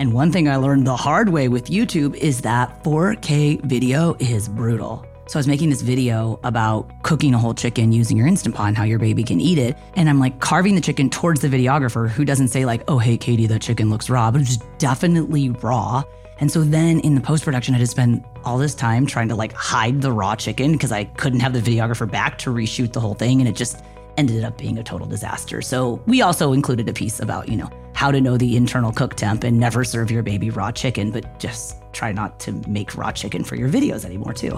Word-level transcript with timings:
And 0.00 0.14
one 0.14 0.32
thing 0.32 0.48
I 0.48 0.56
learned 0.56 0.86
the 0.86 0.96
hard 0.96 1.28
way 1.28 1.48
with 1.48 1.66
YouTube 1.66 2.14
is 2.14 2.40
that 2.40 2.82
4K 2.84 3.60
video 3.64 4.16
is 4.18 4.48
brutal. 4.48 5.04
So 5.26 5.38
I 5.38 5.40
was 5.40 5.46
making 5.46 5.68
this 5.68 5.82
video 5.82 6.40
about 6.42 7.02
cooking 7.02 7.34
a 7.34 7.38
whole 7.38 7.52
chicken 7.52 7.92
using 7.92 8.16
your 8.16 8.26
Instant 8.26 8.54
Pot 8.54 8.68
and 8.68 8.78
how 8.78 8.84
your 8.84 8.98
baby 8.98 9.22
can 9.22 9.42
eat 9.42 9.58
it. 9.58 9.76
And 9.96 10.08
I'm 10.08 10.18
like 10.18 10.40
carving 10.40 10.74
the 10.74 10.80
chicken 10.80 11.10
towards 11.10 11.42
the 11.42 11.48
videographer 11.48 12.08
who 12.08 12.24
doesn't 12.24 12.48
say 12.48 12.64
like, 12.64 12.82
oh, 12.88 12.96
hey, 12.96 13.18
Katie, 13.18 13.46
the 13.46 13.58
chicken 13.58 13.90
looks 13.90 14.08
raw, 14.08 14.30
but 14.30 14.40
it's 14.40 14.56
definitely 14.78 15.50
raw. 15.50 16.02
And 16.38 16.50
so 16.50 16.62
then 16.62 17.00
in 17.00 17.14
the 17.14 17.20
post 17.20 17.44
production, 17.44 17.74
I 17.74 17.78
had 17.78 17.84
to 17.84 17.90
spend 17.90 18.24
all 18.42 18.56
this 18.56 18.74
time 18.74 19.04
trying 19.04 19.28
to 19.28 19.34
like 19.34 19.52
hide 19.52 20.00
the 20.00 20.12
raw 20.12 20.34
chicken 20.34 20.72
because 20.72 20.92
I 20.92 21.04
couldn't 21.04 21.40
have 21.40 21.52
the 21.52 21.60
videographer 21.60 22.10
back 22.10 22.38
to 22.38 22.50
reshoot 22.50 22.94
the 22.94 23.00
whole 23.00 23.12
thing. 23.12 23.38
And 23.40 23.46
it 23.46 23.54
just 23.54 23.84
ended 24.16 24.44
up 24.44 24.56
being 24.56 24.78
a 24.78 24.82
total 24.82 25.06
disaster. 25.06 25.60
So 25.60 26.02
we 26.06 26.22
also 26.22 26.54
included 26.54 26.88
a 26.88 26.92
piece 26.94 27.20
about, 27.20 27.50
you 27.50 27.56
know, 27.56 27.68
how 28.00 28.10
to 28.10 28.18
know 28.18 28.38
the 28.38 28.56
internal 28.56 28.90
cook 28.92 29.14
temp 29.14 29.44
and 29.44 29.60
never 29.60 29.84
serve 29.84 30.10
your 30.10 30.22
baby 30.22 30.48
raw 30.48 30.72
chicken, 30.72 31.10
but 31.10 31.38
just 31.38 31.76
try 31.92 32.10
not 32.10 32.40
to 32.40 32.50
make 32.66 32.96
raw 32.96 33.12
chicken 33.12 33.44
for 33.44 33.56
your 33.56 33.68
videos 33.68 34.06
anymore, 34.06 34.32
too. 34.32 34.56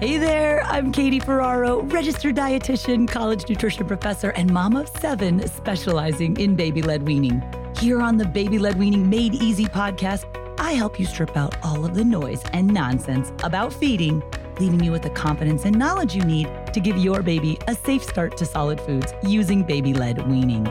Hey 0.00 0.18
there, 0.18 0.64
I'm 0.64 0.90
Katie 0.90 1.20
Ferraro, 1.20 1.82
registered 1.82 2.34
dietitian, 2.34 3.06
college 3.06 3.48
nutrition 3.48 3.86
professor, 3.86 4.30
and 4.30 4.52
mom 4.52 4.74
of 4.74 4.88
seven 4.88 5.46
specializing 5.46 6.36
in 6.38 6.56
baby 6.56 6.82
led 6.82 7.04
weaning. 7.04 7.40
Here 7.78 8.02
on 8.02 8.16
the 8.16 8.24
Baby 8.24 8.58
Led 8.58 8.76
Weaning 8.76 9.08
Made 9.08 9.36
Easy 9.36 9.66
podcast, 9.66 10.24
I 10.58 10.72
help 10.72 10.98
you 10.98 11.06
strip 11.06 11.36
out 11.36 11.54
all 11.64 11.84
of 11.84 11.94
the 11.94 12.04
noise 12.04 12.42
and 12.52 12.66
nonsense 12.66 13.30
about 13.44 13.72
feeding, 13.72 14.24
leaving 14.58 14.82
you 14.82 14.90
with 14.90 15.02
the 15.02 15.10
confidence 15.10 15.66
and 15.66 15.78
knowledge 15.78 16.16
you 16.16 16.24
need 16.24 16.50
to 16.74 16.80
give 16.80 16.96
your 16.96 17.22
baby 17.22 17.58
a 17.68 17.76
safe 17.76 18.02
start 18.02 18.36
to 18.38 18.44
solid 18.44 18.80
foods 18.80 19.14
using 19.22 19.62
baby 19.62 19.94
led 19.94 20.28
weaning. 20.28 20.66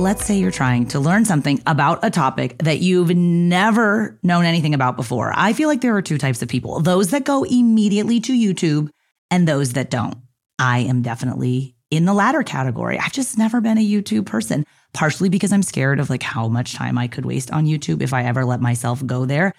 Let's 0.00 0.24
say 0.24 0.38
you're 0.38 0.50
trying 0.50 0.86
to 0.86 0.98
learn 0.98 1.24
something 1.26 1.62
about 1.66 2.00
a 2.02 2.10
topic 2.10 2.56
that 2.58 2.78
you've 2.78 3.14
never 3.14 4.18
known 4.22 4.44
anything 4.44 4.72
about 4.74 4.96
before. 4.96 5.32
I 5.36 5.52
feel 5.52 5.68
like 5.68 5.82
there 5.82 5.94
are 5.94 6.02
two 6.02 6.18
types 6.18 6.40
of 6.40 6.48
people 6.48 6.80
those 6.80 7.10
that 7.10 7.24
go 7.24 7.44
immediately 7.44 8.18
to 8.20 8.32
YouTube 8.32 8.88
and 9.30 9.46
those 9.46 9.74
that 9.74 9.90
don't. 9.90 10.16
I 10.58 10.80
am 10.80 11.02
definitely 11.02 11.76
in 11.90 12.06
the 12.06 12.14
latter 12.14 12.42
category. 12.42 12.98
I've 12.98 13.12
just 13.12 13.36
never 13.36 13.60
been 13.60 13.78
a 13.78 13.86
YouTube 13.86 14.26
person, 14.26 14.64
partially 14.94 15.28
because 15.28 15.52
I'm 15.52 15.62
scared 15.62 16.00
of 16.00 16.08
like 16.08 16.22
how 16.22 16.48
much 16.48 16.74
time 16.74 16.96
I 16.96 17.06
could 17.06 17.26
waste 17.26 17.50
on 17.50 17.66
YouTube 17.66 18.00
if 18.00 18.14
I 18.14 18.24
ever 18.24 18.44
let 18.44 18.60
myself 18.60 19.04
go 19.04 19.26
there. 19.26 19.52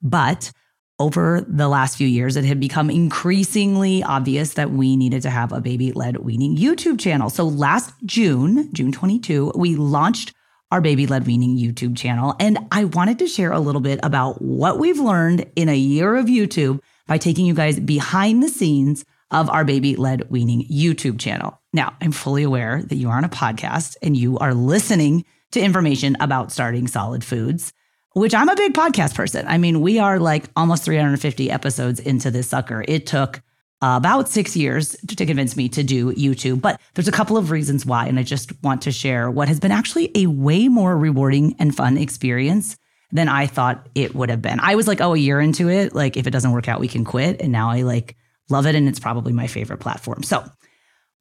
But 0.00 0.52
over 0.98 1.44
the 1.46 1.68
last 1.68 1.96
few 1.96 2.08
years, 2.08 2.36
it 2.36 2.44
had 2.44 2.58
become 2.58 2.90
increasingly 2.90 4.02
obvious 4.02 4.54
that 4.54 4.70
we 4.70 4.96
needed 4.96 5.22
to 5.22 5.30
have 5.30 5.52
a 5.52 5.60
baby 5.60 5.92
led 5.92 6.18
weaning 6.18 6.56
YouTube 6.56 6.98
channel. 6.98 7.30
So 7.30 7.44
last 7.44 7.94
June, 8.04 8.72
June 8.72 8.90
22, 8.90 9.52
we 9.54 9.76
launched 9.76 10.34
our 10.70 10.80
baby 10.80 11.06
led 11.06 11.26
weaning 11.26 11.56
YouTube 11.56 11.96
channel. 11.96 12.34
And 12.40 12.58
I 12.70 12.84
wanted 12.84 13.18
to 13.20 13.26
share 13.26 13.52
a 13.52 13.60
little 13.60 13.80
bit 13.80 14.00
about 14.02 14.42
what 14.42 14.78
we've 14.78 14.98
learned 14.98 15.50
in 15.56 15.68
a 15.68 15.76
year 15.76 16.16
of 16.16 16.26
YouTube 16.26 16.80
by 17.06 17.16
taking 17.16 17.46
you 17.46 17.54
guys 17.54 17.80
behind 17.80 18.42
the 18.42 18.48
scenes 18.48 19.04
of 19.30 19.48
our 19.50 19.64
baby 19.64 19.96
led 19.96 20.30
weaning 20.30 20.66
YouTube 20.68 21.18
channel. 21.18 21.58
Now, 21.72 21.96
I'm 22.00 22.12
fully 22.12 22.42
aware 22.42 22.82
that 22.82 22.96
you 22.96 23.08
are 23.08 23.16
on 23.16 23.24
a 23.24 23.30
podcast 23.30 23.96
and 24.02 24.16
you 24.16 24.38
are 24.38 24.54
listening 24.54 25.24
to 25.52 25.60
information 25.60 26.16
about 26.20 26.52
starting 26.52 26.86
solid 26.86 27.24
foods 27.24 27.72
which 28.18 28.34
I'm 28.34 28.48
a 28.48 28.56
big 28.56 28.74
podcast 28.74 29.14
person. 29.14 29.46
I 29.46 29.58
mean, 29.58 29.80
we 29.80 29.98
are 29.98 30.18
like 30.18 30.46
almost 30.56 30.84
350 30.84 31.50
episodes 31.50 32.00
into 32.00 32.30
this 32.30 32.48
sucker. 32.48 32.84
It 32.86 33.06
took 33.06 33.40
uh, 33.80 33.94
about 33.96 34.28
six 34.28 34.56
years 34.56 34.96
to 35.06 35.24
convince 35.24 35.56
me 35.56 35.68
to 35.68 35.84
do 35.84 36.12
YouTube, 36.12 36.60
but 36.60 36.80
there's 36.94 37.06
a 37.06 37.12
couple 37.12 37.36
of 37.36 37.50
reasons 37.52 37.86
why. 37.86 38.06
And 38.06 38.18
I 38.18 38.24
just 38.24 38.52
want 38.62 38.82
to 38.82 38.92
share 38.92 39.30
what 39.30 39.46
has 39.46 39.60
been 39.60 39.70
actually 39.70 40.10
a 40.16 40.26
way 40.26 40.68
more 40.68 40.96
rewarding 40.96 41.54
and 41.60 41.74
fun 41.74 41.96
experience 41.96 42.76
than 43.12 43.28
I 43.28 43.46
thought 43.46 43.88
it 43.94 44.14
would 44.14 44.30
have 44.30 44.42
been. 44.42 44.58
I 44.60 44.74
was 44.74 44.88
like, 44.88 45.00
oh, 45.00 45.14
a 45.14 45.18
year 45.18 45.40
into 45.40 45.70
it, 45.70 45.94
like 45.94 46.16
if 46.16 46.26
it 46.26 46.30
doesn't 46.30 46.52
work 46.52 46.68
out, 46.68 46.80
we 46.80 46.88
can 46.88 47.04
quit. 47.04 47.40
And 47.40 47.52
now 47.52 47.70
I 47.70 47.82
like 47.82 48.16
love 48.50 48.66
it. 48.66 48.74
And 48.74 48.88
it's 48.88 49.00
probably 49.00 49.32
my 49.32 49.46
favorite 49.46 49.78
platform. 49.78 50.22
So, 50.22 50.44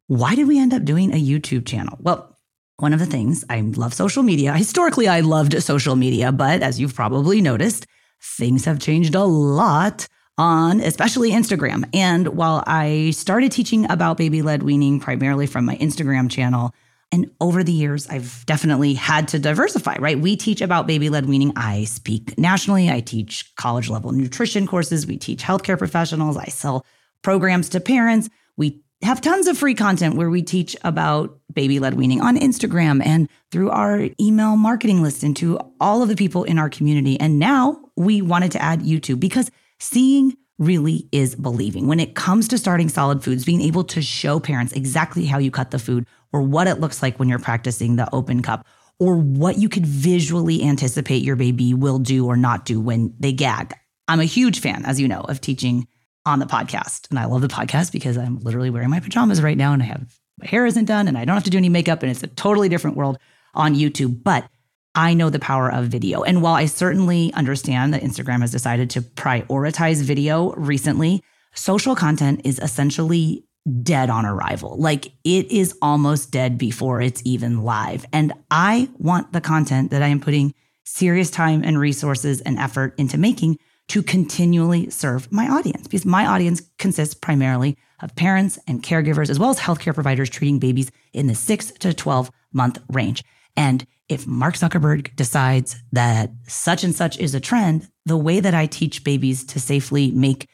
why 0.07 0.35
did 0.35 0.47
we 0.47 0.57
end 0.57 0.73
up 0.73 0.85
doing 0.85 1.13
a 1.13 1.21
YouTube 1.21 1.65
channel? 1.65 1.97
Well, 1.99 2.36
one 2.79 2.93
of 2.93 2.99
the 2.99 3.05
things 3.05 3.43
I 3.49 3.61
love 3.61 3.93
social 3.93 4.23
media. 4.23 4.53
Historically, 4.53 5.07
I 5.07 5.21
loved 5.21 5.61
social 5.63 5.95
media, 5.95 6.31
but 6.31 6.61
as 6.61 6.79
you've 6.79 6.93
probably 6.93 7.41
noticed, 7.41 7.87
things 8.21 8.65
have 8.65 8.79
changed 8.79 9.15
a 9.15 9.23
lot 9.23 10.07
on 10.37 10.79
especially 10.81 11.31
Instagram. 11.31 11.89
And 11.93 12.27
while 12.29 12.63
I 12.67 13.11
started 13.11 13.51
teaching 13.51 13.89
about 13.89 14.17
baby 14.17 14.43
led 14.43 14.61
weaning 14.61 14.99
primarily 14.99 15.47
from 15.47 15.65
my 15.65 15.75
Instagram 15.77 16.29
channel, 16.29 16.73
and 17.11 17.31
over 17.39 17.63
the 17.63 17.71
years, 17.71 18.07
I've 18.09 18.45
definitely 18.45 18.93
had 18.93 19.29
to 19.29 19.39
diversify, 19.39 19.95
right? 19.99 20.19
We 20.19 20.35
teach 20.35 20.61
about 20.61 20.87
baby 20.87 21.09
led 21.09 21.25
weaning. 21.25 21.53
I 21.55 21.85
speak 21.85 22.37
nationally. 22.37 22.89
I 22.89 22.99
teach 22.99 23.55
college 23.55 23.89
level 23.89 24.11
nutrition 24.11 24.67
courses. 24.67 25.07
We 25.07 25.17
teach 25.17 25.41
healthcare 25.41 25.77
professionals. 25.77 26.35
I 26.35 26.45
sell 26.45 26.85
programs 27.21 27.69
to 27.69 27.79
parents. 27.79 28.29
We 28.57 28.83
have 29.03 29.21
tons 29.21 29.47
of 29.47 29.57
free 29.57 29.75
content 29.75 30.15
where 30.15 30.29
we 30.29 30.41
teach 30.41 30.75
about 30.83 31.39
baby 31.53 31.79
led 31.79 31.93
weaning 31.93 32.21
on 32.21 32.37
Instagram 32.37 33.05
and 33.05 33.29
through 33.51 33.69
our 33.69 34.09
email 34.19 34.55
marketing 34.57 35.01
list 35.01 35.23
and 35.23 35.35
to 35.37 35.59
all 35.79 36.01
of 36.01 36.09
the 36.09 36.15
people 36.15 36.43
in 36.43 36.57
our 36.57 36.69
community. 36.69 37.19
And 37.19 37.39
now 37.39 37.79
we 37.95 38.21
wanted 38.21 38.51
to 38.53 38.61
add 38.61 38.81
YouTube 38.81 39.19
because 39.19 39.51
seeing 39.79 40.35
really 40.59 41.07
is 41.11 41.35
believing. 41.35 41.87
When 41.87 41.99
it 41.99 42.15
comes 42.15 42.47
to 42.47 42.57
starting 42.57 42.89
solid 42.89 43.23
foods, 43.23 43.45
being 43.45 43.61
able 43.61 43.83
to 43.85 44.01
show 44.01 44.39
parents 44.39 44.73
exactly 44.73 45.25
how 45.25 45.37
you 45.37 45.51
cut 45.51 45.71
the 45.71 45.79
food 45.79 46.07
or 46.33 46.41
what 46.41 46.67
it 46.67 46.79
looks 46.79 47.01
like 47.01 47.19
when 47.19 47.29
you're 47.29 47.39
practicing 47.39 47.95
the 47.95 48.13
open 48.13 48.41
cup 48.41 48.65
or 48.99 49.15
what 49.15 49.59
you 49.59 49.69
could 49.69 49.85
visually 49.85 50.63
anticipate 50.63 51.21
your 51.21 51.35
baby 51.35 51.73
will 51.73 51.99
do 51.99 52.25
or 52.25 52.35
not 52.35 52.65
do 52.65 52.81
when 52.81 53.13
they 53.19 53.31
gag. 53.31 53.75
I'm 54.07 54.19
a 54.19 54.25
huge 54.25 54.59
fan, 54.59 54.85
as 54.85 54.99
you 54.99 55.07
know, 55.07 55.21
of 55.21 55.41
teaching 55.41 55.87
on 56.27 56.39
the 56.39 56.45
podcast. 56.45 57.09
And 57.09 57.17
I 57.17 57.25
love 57.25 57.41
the 57.41 57.47
podcast 57.47 57.91
because 57.93 58.17
I'm 58.17 58.39
literally 58.39 58.69
wearing 58.69 58.89
my 58.89 58.99
pajamas 58.99 59.41
right 59.41 59.57
now 59.57 59.71
and 59.71 59.81
I 59.81 59.85
have 59.85 60.19
my 60.37 60.45
hair 60.45 60.65
isn't 60.65 60.85
done 60.85 61.07
and 61.07 61.17
I 61.17 61.25
don't 61.25 61.35
have 61.35 61.45
to 61.45 61.49
do 61.49 61.57
any 61.57 61.69
makeup 61.69 62.03
and 62.03 62.11
it's 62.11 62.21
a 62.21 62.27
totally 62.27 62.69
different 62.69 62.97
world 62.97 63.17
on 63.55 63.75
YouTube. 63.75 64.23
But 64.23 64.47
I 64.93 65.13
know 65.13 65.29
the 65.29 65.39
power 65.39 65.71
of 65.71 65.85
video. 65.85 66.23
And 66.23 66.41
while 66.41 66.55
I 66.55 66.65
certainly 66.65 67.31
understand 67.33 67.93
that 67.93 68.01
Instagram 68.01 68.41
has 68.41 68.51
decided 68.51 68.89
to 68.91 69.01
prioritize 69.01 70.03
video 70.03 70.51
recently, 70.53 71.23
social 71.53 71.95
content 71.95 72.41
is 72.43 72.59
essentially 72.59 73.45
dead 73.81 74.09
on 74.09 74.25
arrival. 74.25 74.77
Like 74.77 75.07
it 75.23 75.49
is 75.51 75.77
almost 75.81 76.31
dead 76.31 76.57
before 76.57 77.01
it's 77.01 77.21
even 77.25 77.63
live. 77.63 78.05
And 78.11 78.33
I 78.51 78.89
want 78.97 79.31
the 79.31 79.41
content 79.41 79.91
that 79.91 80.01
I 80.01 80.07
am 80.07 80.19
putting 80.19 80.53
serious 80.83 81.29
time 81.29 81.63
and 81.63 81.79
resources 81.79 82.41
and 82.41 82.57
effort 82.57 82.95
into 82.97 83.17
making 83.17 83.57
to 83.89 84.03
continually 84.03 84.89
serve 84.89 85.31
my 85.31 85.47
audience 85.47 85.87
because 85.87 86.05
my 86.05 86.25
audience 86.25 86.61
consists 86.77 87.13
primarily 87.13 87.77
of 88.01 88.15
parents 88.15 88.59
and 88.67 88.83
caregivers, 88.83 89.29
as 89.29 89.39
well 89.39 89.49
as 89.49 89.59
healthcare 89.59 89.93
providers 89.93 90.29
treating 90.29 90.59
babies 90.59 90.91
in 91.13 91.27
the 91.27 91.35
six 91.35 91.71
to 91.71 91.93
12 91.93 92.29
month 92.53 92.79
range. 92.89 93.23
And 93.55 93.85
if 94.07 94.27
Mark 94.27 94.55
Zuckerberg 94.55 95.15
decides 95.15 95.81
that 95.91 96.31
such 96.47 96.83
and 96.83 96.95
such 96.95 97.17
is 97.17 97.33
a 97.33 97.39
trend, 97.39 97.89
the 98.05 98.17
way 98.17 98.39
that 98.39 98.53
I 98.53 98.67
teach 98.67 99.03
babies 99.03 99.43
to 99.45 99.59
safely 99.59 100.11
make 100.11 100.47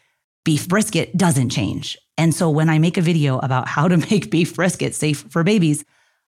beef 0.45 0.67
brisket 0.67 1.15
doesn't 1.17 1.49
change. 1.49 1.97
And 2.17 2.33
so 2.33 2.49
when 2.49 2.69
I 2.69 2.79
make 2.79 2.97
a 2.97 3.01
video 3.01 3.39
about 3.39 3.67
how 3.67 3.87
to 3.87 3.97
make 4.11 4.31
beef 4.31 4.55
brisket 4.55 4.95
safe 4.95 5.25
for 5.29 5.43
babies, 5.43 5.83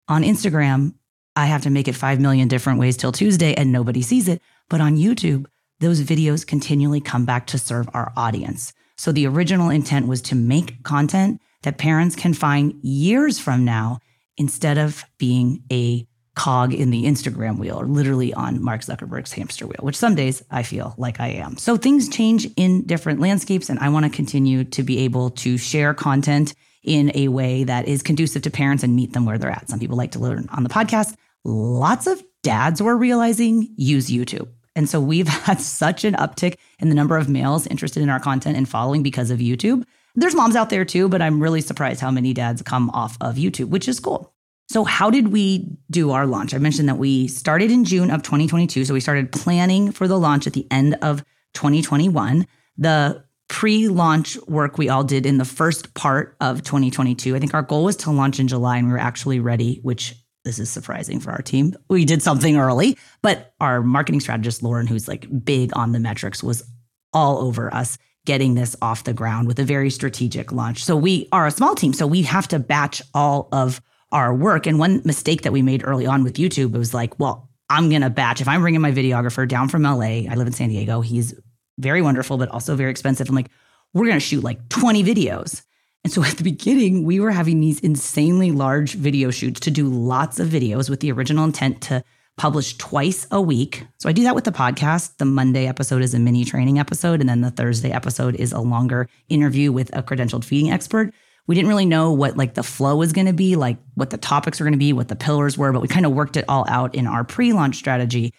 On 0.08 0.22
Instagram, 0.22 0.94
I 1.36 1.48
have 1.48 1.64
to 1.64 1.70
make 1.70 1.88
it 1.88 1.96
5 1.96 2.20
million 2.20 2.48
different 2.48 2.80
ways 2.80 2.96
till 2.96 3.12
Tuesday 3.12 3.54
and 3.56 3.72
nobody 3.72 4.02
sees 4.02 4.28
it. 4.28 4.42
But 4.70 4.82
on 4.82 4.98
YouTube, 4.98 5.46
those 5.80 6.02
videos 6.02 6.46
continually 6.46 7.02
come 7.02 7.26
back 7.26 7.48
to 7.48 7.58
serve 7.58 7.90
our 7.94 8.12
audience. 8.16 8.74
So 8.98 9.12
the 9.12 9.28
original 9.28 9.70
intent 9.70 10.08
was 10.08 10.22
to 10.24 10.36
make 10.36 10.84
content 10.84 11.42
that 11.64 11.78
parents 11.78 12.16
can 12.16 12.34
find 12.34 12.76
years 12.82 13.40
from 13.40 13.66
now 13.66 14.00
instead 14.38 14.78
of 14.78 15.04
being 15.18 15.64
a 15.72 16.08
cog 16.36 16.74
in 16.74 16.92
the 16.92 17.06
Instagram 17.06 17.58
wheel 17.58 17.80
or 17.80 17.86
literally 17.86 18.34
on 18.34 18.62
Mark 18.62 18.82
Zuckerberg's 18.82 19.32
hamster 19.34 19.66
wheel, 19.66 19.80
which 19.82 19.96
some 19.96 20.16
days 20.16 20.44
I 20.52 20.64
feel 20.64 20.94
like 20.98 21.20
I 21.20 21.28
am. 21.28 21.58
So 21.58 21.78
things 21.78 22.10
change 22.10 22.48
in 22.58 22.86
different 22.86 23.22
landscapes, 23.22 23.70
and 23.70 23.80
I 23.80 23.90
want 23.90 24.06
to 24.06 24.12
continue 24.12 24.66
to 24.66 24.84
be 24.84 25.00
able 25.00 25.30
to 25.32 25.58
share 25.58 25.94
content 25.94 26.54
in 26.84 27.12
a 27.16 27.30
way 27.30 27.64
that 27.64 27.88
is 27.88 28.04
conducive 28.04 28.44
to 28.44 28.52
parents 28.52 28.84
and 28.84 28.96
meet 28.96 29.14
them 29.14 29.26
where 29.26 29.38
they're 29.38 29.50
at. 29.50 29.70
Some 29.70 29.80
people 29.80 29.98
like 29.98 30.12
to 30.12 30.20
learn 30.20 30.48
on 30.52 30.64
the 30.64 30.70
podcast. 30.70 31.16
Lots 31.44 32.06
of 32.06 32.22
dads 32.44 32.82
we're 32.82 32.96
realizing 32.96 33.74
use 33.78 34.10
YouTube. 34.10 34.50
And 34.76 34.90
so 34.90 35.00
we've 35.00 35.28
had 35.46 35.62
such 35.62 36.04
an 36.04 36.14
uptick 36.16 36.58
in 36.80 36.90
the 36.90 36.96
number 36.96 37.18
of 37.18 37.30
males 37.30 37.68
interested 37.68 38.04
in 38.04 38.10
our 38.10 38.20
content 38.20 38.58
and 38.58 38.68
following 38.68 39.04
because 39.04 39.32
of 39.32 39.40
YouTube. 39.40 39.86
There's 40.16 40.36
moms 40.36 40.56
out 40.56 40.70
there 40.70 40.86
too, 40.86 41.10
but 41.10 41.22
I'm 41.22 41.42
really 41.42 41.62
surprised 41.62 42.00
how 42.00 42.12
many 42.12 42.34
dads 42.34 42.62
come 42.62 42.90
off 42.92 43.18
of 43.20 43.36
YouTube, 43.36 43.70
which 43.70 43.88
is 43.88 44.00
cool. 44.00 44.34
So, 44.68 44.84
how 44.84 45.10
did 45.10 45.32
we 45.32 45.78
do 45.92 46.12
our 46.12 46.26
launch? 46.26 46.54
I 46.54 46.58
mentioned 46.58 46.90
that 46.90 46.98
we 46.98 47.28
started 47.28 47.70
in 47.70 47.86
June 47.86 48.10
of 48.10 48.24
2022. 48.24 48.86
So, 48.86 48.94
we 48.94 49.00
started 49.00 49.32
planning 49.32 49.92
for 49.92 50.08
the 50.08 50.18
launch 50.18 50.48
at 50.48 50.54
the 50.54 50.66
end 50.72 50.96
of 51.02 51.24
2021. 51.54 52.48
The 52.78 53.24
pre 53.48 53.88
launch 53.88 54.38
work 54.48 54.78
we 54.78 54.90
all 54.90 55.04
did 55.04 55.26
in 55.26 55.38
the 55.38 55.46
first 55.46 55.94
part 55.94 56.36
of 56.42 56.64
2022. 56.64 57.36
I 57.36 57.40
think 57.40 57.54
our 57.54 57.62
goal 57.62 57.84
was 57.84 57.96
to 57.98 58.12
launch 58.12 58.40
in 58.40 58.48
July 58.48 58.78
and 58.78 58.88
we 58.88 58.94
were 58.94 59.00
actually 59.00 59.40
ready, 59.40 59.80
which 59.84 60.16
this 60.46 60.60
is 60.60 60.70
surprising 60.70 61.20
for 61.20 61.32
our 61.32 61.42
team. 61.42 61.76
We 61.90 62.06
did 62.06 62.22
something 62.22 62.56
early, 62.56 62.98
but 63.22 63.54
our 63.60 63.82
marketing 63.82 64.22
strategist, 64.22 64.64
Lauren, 64.64 64.88
who's 64.88 65.08
like 65.08 65.28
big 65.44 65.72
on 65.76 65.92
the 65.92 66.00
metrics, 66.00 66.42
was 66.42 66.64
all 67.12 67.40
over 67.40 67.74
us 67.74 67.98
getting 68.26 68.56
this 68.56 68.76
off 68.82 69.04
the 69.04 69.14
ground 69.14 69.48
with 69.48 69.60
a 69.60 69.64
very 69.64 69.90
strategic 69.90 70.52
launch. 70.52 70.84
So 70.84 70.96
we 70.96 71.28
are 71.32 71.48
a 71.48 71.52
small 71.52 71.76
team, 71.76 71.94
so 71.94 72.08
we 72.08 72.22
have 72.24 72.48
to 72.50 72.60
batch 72.60 73.02
all 73.14 73.50
of 73.52 73.82
our 74.12 74.34
work. 74.34 74.66
And 74.66 74.80
one 74.80 75.02
mistake 75.04 75.42
that 75.42 75.52
we 75.52 75.62
made 75.62 75.86
early 75.86 76.06
on 76.06 76.24
with 76.24 76.36
YouTube 76.36 76.72
was 76.72 76.94
like, 76.94 77.20
well, 77.20 77.50
I'm 77.70 77.90
going 77.90 78.02
to 78.02 78.10
batch. 78.10 78.42
If 78.42 78.48
I'm 78.48 78.62
bringing 78.62 78.82
my 78.82 78.92
videographer 78.92 79.48
down 79.48 79.70
from 79.70 79.84
LA, 79.84 80.28
I 80.30 80.36
live 80.36 80.48
in 80.48 80.54
San 80.54 80.70
Diego, 80.70 81.02
he's 81.02 81.34
very 81.78 82.02
wonderful, 82.02 82.38
but 82.38 82.50
also 82.50 82.76
very 82.76 82.92
expensive. 82.92 83.28
I'm 83.28 83.36
like, 83.36 83.50
we're 83.94 84.06
going 84.06 84.16
to 84.16 84.20
shoot 84.20 84.44
like 84.44 84.70
20 84.70 85.04
videos. 85.04 85.64
And 86.06 86.14
so 86.14 86.24
at 86.24 86.38
the 86.38 86.44
beginning, 86.44 87.04
we 87.04 87.20
were 87.20 87.32
having 87.32 87.60
these 87.60 87.82
insanely 87.82 88.52
large 88.52 88.94
video 88.94 89.32
shoots 89.32 89.60
to 89.62 89.72
do 89.72 89.90
lots 89.90 90.40
of 90.40 90.48
videos 90.48 90.90
with 90.90 91.02
the 91.02 91.12
original 91.12 91.44
intent 91.44 91.82
to 91.82 92.04
publish 92.38 92.78
twice 92.78 93.26
a 93.32 93.42
week. 93.42 93.84
So 93.98 94.08
I 94.08 94.12
do 94.12 94.24
that 94.24 94.36
with 94.36 94.44
the 94.44 94.52
podcast. 94.52 95.18
The 95.18 95.26
Monday 95.26 95.68
episode 95.68 96.04
is 96.04 96.14
a 96.14 96.20
mini 96.20 96.46
training 96.46 96.78
episode, 96.78 97.22
and 97.22 97.30
then 97.30 97.42
the 97.42 97.50
Thursday 97.50 97.92
episode 97.92 98.36
is 98.36 98.52
a 98.52 98.60
longer 98.60 99.10
interview 99.30 99.72
with 99.72 99.96
a 99.96 100.04
credentialed 100.04 100.44
feeding 100.44 100.70
expert. 100.70 101.12
We 101.48 101.56
didn't 101.56 101.70
really 101.70 101.86
know 101.86 102.12
what 102.12 102.38
like 102.38 102.54
the 102.54 102.64
flow 102.64 102.98
was 102.98 103.12
going 103.12 103.28
to 103.28 103.34
be, 103.34 103.56
like 103.56 103.78
what 103.96 104.12
the 104.12 104.18
topics 104.18 104.60
were 104.60 104.66
going 104.66 104.74
to 104.74 104.78
be, 104.78 104.94
what 104.94 105.08
the 105.08 105.16
pillars 105.16 105.58
were, 105.58 105.72
but 105.72 105.82
we 105.82 105.88
kind 105.88 106.06
of 106.06 106.12
worked 106.12 106.38
it 106.38 106.46
all 106.48 106.66
out 106.68 106.94
in 106.94 107.08
our 107.08 107.24
pre-launch 107.24 107.78
strategy 107.78 108.32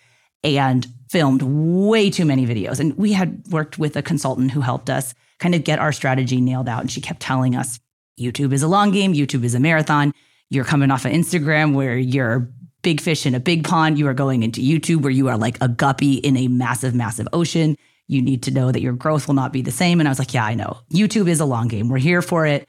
and 0.44 0.86
filmed 1.10 1.42
way 1.42 2.10
too 2.10 2.26
many 2.26 2.46
videos. 2.46 2.78
And 2.78 2.96
we 2.96 3.12
had 3.12 3.42
worked 3.50 3.76
with 3.76 3.96
a 3.96 4.02
consultant 4.02 4.52
who 4.52 4.60
helped 4.60 4.88
us 4.88 5.14
kind 5.38 5.54
of 5.54 5.64
get 5.64 5.78
our 5.78 5.92
strategy 5.92 6.40
nailed 6.40 6.68
out. 6.68 6.80
And 6.80 6.90
she 6.90 7.00
kept 7.00 7.20
telling 7.20 7.54
us 7.54 7.78
YouTube 8.18 8.52
is 8.52 8.62
a 8.62 8.68
long 8.68 8.90
game, 8.90 9.12
YouTube 9.12 9.44
is 9.44 9.54
a 9.54 9.60
marathon. 9.60 10.12
You're 10.48 10.64
coming 10.64 10.90
off 10.90 11.04
of 11.04 11.12
Instagram 11.12 11.74
where 11.74 11.96
you're 11.96 12.50
big 12.82 13.00
fish 13.00 13.26
in 13.26 13.34
a 13.34 13.40
big 13.40 13.64
pond. 13.64 13.98
You 13.98 14.06
are 14.06 14.14
going 14.14 14.42
into 14.42 14.60
YouTube 14.60 15.02
where 15.02 15.10
you 15.10 15.28
are 15.28 15.36
like 15.36 15.58
a 15.60 15.68
guppy 15.68 16.14
in 16.14 16.36
a 16.36 16.48
massive, 16.48 16.94
massive 16.94 17.26
ocean. 17.32 17.76
You 18.06 18.22
need 18.22 18.44
to 18.44 18.52
know 18.52 18.70
that 18.70 18.80
your 18.80 18.92
growth 18.92 19.26
will 19.26 19.34
not 19.34 19.52
be 19.52 19.62
the 19.62 19.72
same. 19.72 19.98
And 19.98 20.08
I 20.08 20.10
was 20.10 20.20
like, 20.20 20.32
yeah, 20.32 20.44
I 20.44 20.54
know. 20.54 20.78
YouTube 20.92 21.28
is 21.28 21.40
a 21.40 21.44
long 21.44 21.66
game. 21.66 21.88
We're 21.88 21.98
here 21.98 22.22
for 22.22 22.46
it. 22.46 22.68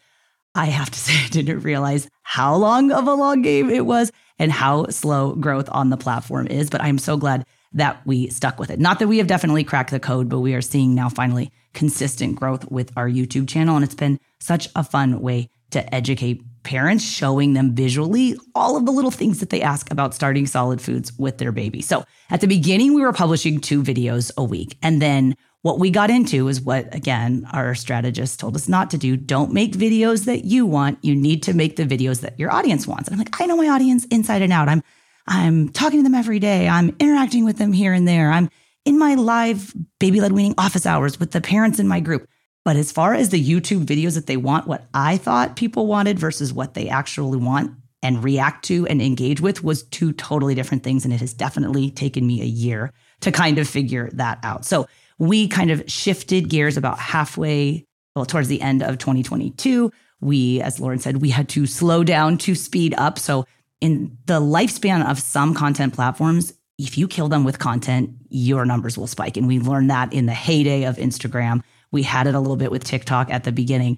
I 0.55 0.65
have 0.65 0.89
to 0.89 0.99
say, 0.99 1.13
I 1.13 1.27
didn't 1.27 1.59
realize 1.59 2.09
how 2.23 2.55
long 2.55 2.91
of 2.91 3.07
a 3.07 3.13
long 3.13 3.43
game 3.43 3.69
it 3.69 3.85
was 3.85 4.11
and 4.39 4.51
how 4.51 4.87
slow 4.87 5.35
growth 5.35 5.69
on 5.71 5.89
the 5.89 5.97
platform 5.97 6.47
is. 6.47 6.69
But 6.69 6.81
I'm 6.81 6.97
so 6.97 7.17
glad 7.17 7.45
that 7.77 8.06
we 8.06 8.29
stuck 8.29 8.59
with 8.59 8.69
it. 8.69 8.79
Not 8.79 9.00
that 9.00 9.07
we 9.07 9.18
have 9.19 9.27
definitely 9.27 9.63
cracked 9.63 9.91
the 9.91 10.00
code, 10.00 10.29
but 10.29 10.39
we 10.39 10.53
are 10.53 10.62
seeing 10.62 10.94
now 10.94 11.09
finally 11.09 11.51
consistent 11.74 12.35
growth 12.35 12.69
with 12.69 12.91
our 12.97 13.07
YouTube 13.07 13.47
channel. 13.47 13.75
And 13.75 13.85
it's 13.85 13.95
been 13.95 14.19
such 14.39 14.68
a 14.75 14.83
fun 14.83 15.21
way 15.21 15.50
to 15.71 15.94
educate 15.94 16.41
parents, 16.63 17.03
showing 17.03 17.53
them 17.53 17.75
visually 17.75 18.38
all 18.56 18.75
of 18.75 18.85
the 18.85 18.91
little 18.91 19.12
things 19.12 19.39
that 19.39 19.50
they 19.50 19.62
ask 19.62 19.91
about 19.91 20.13
starting 20.13 20.45
solid 20.45 20.81
foods 20.81 21.13
with 21.18 21.38
their 21.38 21.51
baby. 21.51 21.81
So 21.81 22.03
at 22.29 22.41
the 22.41 22.47
beginning, 22.47 22.94
we 22.94 23.01
were 23.01 23.13
publishing 23.13 23.59
two 23.59 23.83
videos 23.83 24.31
a 24.38 24.44
week. 24.44 24.77
And 24.81 25.01
then 25.01 25.35
what 25.62 25.80
we 25.80 25.89
got 25.89 26.09
into 26.09 26.47
is 26.47 26.62
what, 26.62 26.94
again, 26.95 27.47
our 27.51 27.75
strategist 27.75 28.39
told 28.39 28.56
us 28.56 28.68
not 28.68 28.89
to 28.91 28.97
do. 28.97 29.18
Don't 29.18 29.53
make 29.53 29.73
videos 29.73 30.25
that 30.25 30.45
you 30.45 30.65
want. 30.65 31.00
You 31.03 31.15
need 31.15 31.44
to 31.44 31.53
make 31.53 31.75
the 31.75 31.83
videos 31.85 32.21
that 32.21 32.39
your 32.39 32.51
audience 32.51 32.88
wants. 32.88 33.07
And 33.07 33.15
I'm 33.15 33.19
like, 33.19 33.41
I 33.41 33.45
know 33.45 33.57
my 33.57 33.68
audience 33.68 34.06
inside 34.06 34.41
and 34.41 34.53
out. 34.53 34.69
I'm 34.69 34.83
I'm 35.27 35.69
talking 35.69 36.00
to 36.00 36.03
them 36.03 36.15
every 36.15 36.39
day. 36.39 36.68
I'm 36.68 36.95
interacting 37.00 37.45
with 37.45 37.57
them 37.57 37.74
here 37.74 37.94
and 37.94 38.07
there. 38.07 38.31
I'm 38.31 38.50
in 38.85 38.97
my 38.97 39.15
live 39.15 39.74
baby 40.00 40.21
led 40.21 40.31
weaning 40.31 40.56
office 40.57 40.85
hours 40.85 41.19
with 41.19 41.31
the 41.31 41.41
parents 41.41 41.79
in 41.79 41.88
my 41.88 42.00
group. 42.00 42.27
But 42.63 42.75
as 42.75 42.91
far 42.91 43.13
as 43.13 43.29
the 43.29 43.44
YouTube 43.44 43.85
videos 43.85 44.15
that 44.15 44.27
they 44.27 44.38
want, 44.38 44.68
what 44.68 44.88
I 44.94 45.18
thought 45.18 45.56
people 45.56 45.88
wanted 45.88 46.19
versus 46.19 46.53
what 46.53 46.74
they 46.74 46.89
actually 46.89 47.38
want 47.38 47.71
and 48.03 48.24
react 48.24 48.65
to 48.65 48.85
and 48.88 49.01
engage 49.01 49.41
with 49.41 49.63
was 49.63 49.83
two 49.83 50.13
totally 50.13 50.56
different 50.56 50.83
things. 50.83 51.03
And 51.03 51.13
it 51.13 51.19
has 51.19 51.33
definitely 51.33 51.91
taken 51.91 52.25
me 52.25 52.41
a 52.41 52.45
year 52.45 52.94
to 53.21 53.31
kind 53.31 53.57
of 53.57 53.68
figure 53.68 54.09
that 54.13 54.39
out. 54.44 54.65
So 54.65 54.88
we 55.18 55.47
kind 55.47 55.71
of 55.71 55.83
shifted 55.88 56.50
gears 56.50 56.77
about 56.77 57.00
halfway, 57.00 57.85
well, 58.15 58.25
towards 58.25 58.47
the 58.47 58.62
end 58.62 58.83
of 58.83 58.97
2022. 58.97 59.91
We, 60.19 60.62
as 60.62 60.80
Lauren 60.80 61.00
said, 61.00 61.21
we 61.21 61.30
had 61.30 61.50
to 61.50 61.65
slow 61.65 62.03
down 62.03 62.38
to 62.39 62.56
speed 62.56 62.94
up. 62.97 63.19
So 63.19 63.45
in 63.81 64.18
the 64.25 64.39
lifespan 64.39 65.09
of 65.09 65.19
some 65.19 65.53
content 65.53 65.94
platforms, 65.94 66.53
if 66.77 66.97
you 66.97 67.07
kill 67.07 67.27
them 67.27 67.44
with 67.44 67.59
content, 67.59 68.12
your 68.29 68.65
numbers 68.65 68.97
will 68.97 69.07
spike. 69.07 69.38
And 69.38 69.47
we 69.47 69.59
learned 69.59 69.89
that 69.89 70.13
in 70.13 70.25
the 70.25 70.33
heyday 70.33 70.83
of 70.83 70.97
Instagram. 70.97 71.63
We 71.91 72.03
had 72.03 72.27
it 72.27 72.35
a 72.35 72.39
little 72.39 72.56
bit 72.56 72.71
with 72.71 72.83
TikTok 72.83 73.31
at 73.31 73.44
the 73.44 73.51
beginning. 73.51 73.97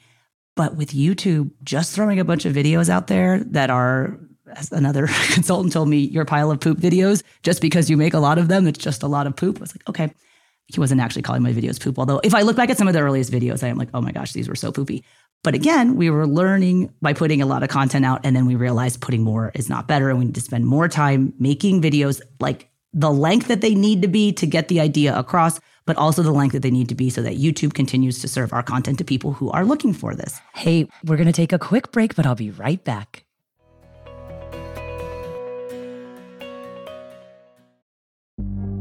But 0.56 0.76
with 0.76 0.92
YouTube, 0.92 1.52
just 1.64 1.94
throwing 1.94 2.20
a 2.20 2.26
bunch 2.26 2.46
of 2.46 2.54
videos 2.54 2.90
out 2.90 3.08
there 3.08 3.40
that 3.46 3.70
are, 3.70 4.20
as 4.54 4.72
another 4.72 5.08
consultant 5.32 5.74
told 5.74 5.90
me, 5.90 6.00
your 6.00 6.26
pile 6.26 6.52
of 6.52 6.60
poop 6.60 6.80
videos, 6.80 7.24
just 7.44 7.62
because 7.62 7.90
you 7.90 7.98
make 7.98 8.14
a 8.14 8.20
lot 8.20 8.38
of 8.38 8.48
them, 8.48 8.68
it's 8.68 8.80
just 8.80 9.04
a 9.04 9.08
lot 9.08 9.28
of 9.28 9.36
poop. 9.36 9.58
I 9.58 9.62
was 9.62 9.76
like, 9.76 9.88
okay. 9.90 10.14
He 10.68 10.80
wasn't 10.80 11.02
actually 11.02 11.24
calling 11.24 11.42
my 11.42 11.52
videos 11.52 11.82
poop. 11.82 11.98
Although, 11.98 12.22
if 12.24 12.36
I 12.36 12.44
look 12.44 12.56
back 12.56 12.70
at 12.70 12.78
some 12.78 12.88
of 12.88 12.94
the 12.94 13.00
earliest 13.00 13.32
videos, 13.32 13.64
I 13.64 13.70
am 13.70 13.78
like, 13.78 13.90
oh 13.96 14.02
my 14.02 14.12
gosh, 14.12 14.34
these 14.34 14.48
were 14.48 14.56
so 14.56 14.72
poopy. 14.72 15.04
But 15.44 15.56
again, 15.56 15.96
we 15.96 16.10
were 16.10 16.28
learning 16.28 16.94
by 17.02 17.14
putting 17.14 17.42
a 17.42 17.46
lot 17.46 17.64
of 17.64 17.70
content 17.70 18.06
out. 18.06 18.22
And 18.24 18.36
then 18.36 18.46
we 18.46 18.56
realized 18.56 19.02
putting 19.02 19.24
more 19.24 19.52
is 19.56 19.70
not 19.70 19.88
better. 19.88 20.10
And 20.10 20.20
we 20.20 20.26
need 20.26 20.36
to 20.36 20.42
spend 20.42 20.66
more 20.66 20.88
time 20.88 21.34
making 21.40 21.82
videos 21.82 22.22
like 22.40 22.70
the 22.92 23.12
length 23.12 23.48
that 23.48 23.62
they 23.62 23.74
need 23.74 24.02
to 24.02 24.08
be 24.08 24.34
to 24.34 24.46
get 24.46 24.68
the 24.68 24.82
idea 24.82 25.18
across, 25.18 25.60
but 25.86 25.96
also 25.96 26.24
the 26.24 26.32
length 26.32 26.54
that 26.54 26.62
they 26.62 26.72
need 26.72 26.90
to 26.90 26.96
be 26.96 27.10
so 27.10 27.22
that 27.22 27.38
YouTube 27.38 27.74
continues 27.74 28.20
to 28.20 28.28
serve 28.28 28.52
our 28.52 28.64
content 28.64 28.98
to 28.98 29.06
people 29.06 29.32
who 29.32 29.50
are 29.52 29.64
looking 29.64 29.94
for 29.94 30.14
this. 30.14 30.42
Hey, 30.56 30.88
we're 31.06 31.18
going 31.18 31.28
to 31.28 31.34
take 31.34 31.54
a 31.54 31.60
quick 31.60 31.92
break, 31.92 32.16
but 32.16 32.26
I'll 32.26 32.36
be 32.36 32.52
right 32.52 32.84
back. 32.84 33.24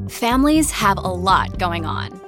Families 0.08 0.70
have 0.70 0.96
a 0.96 1.02
lot 1.02 1.58
going 1.58 1.84
on. 1.84 2.27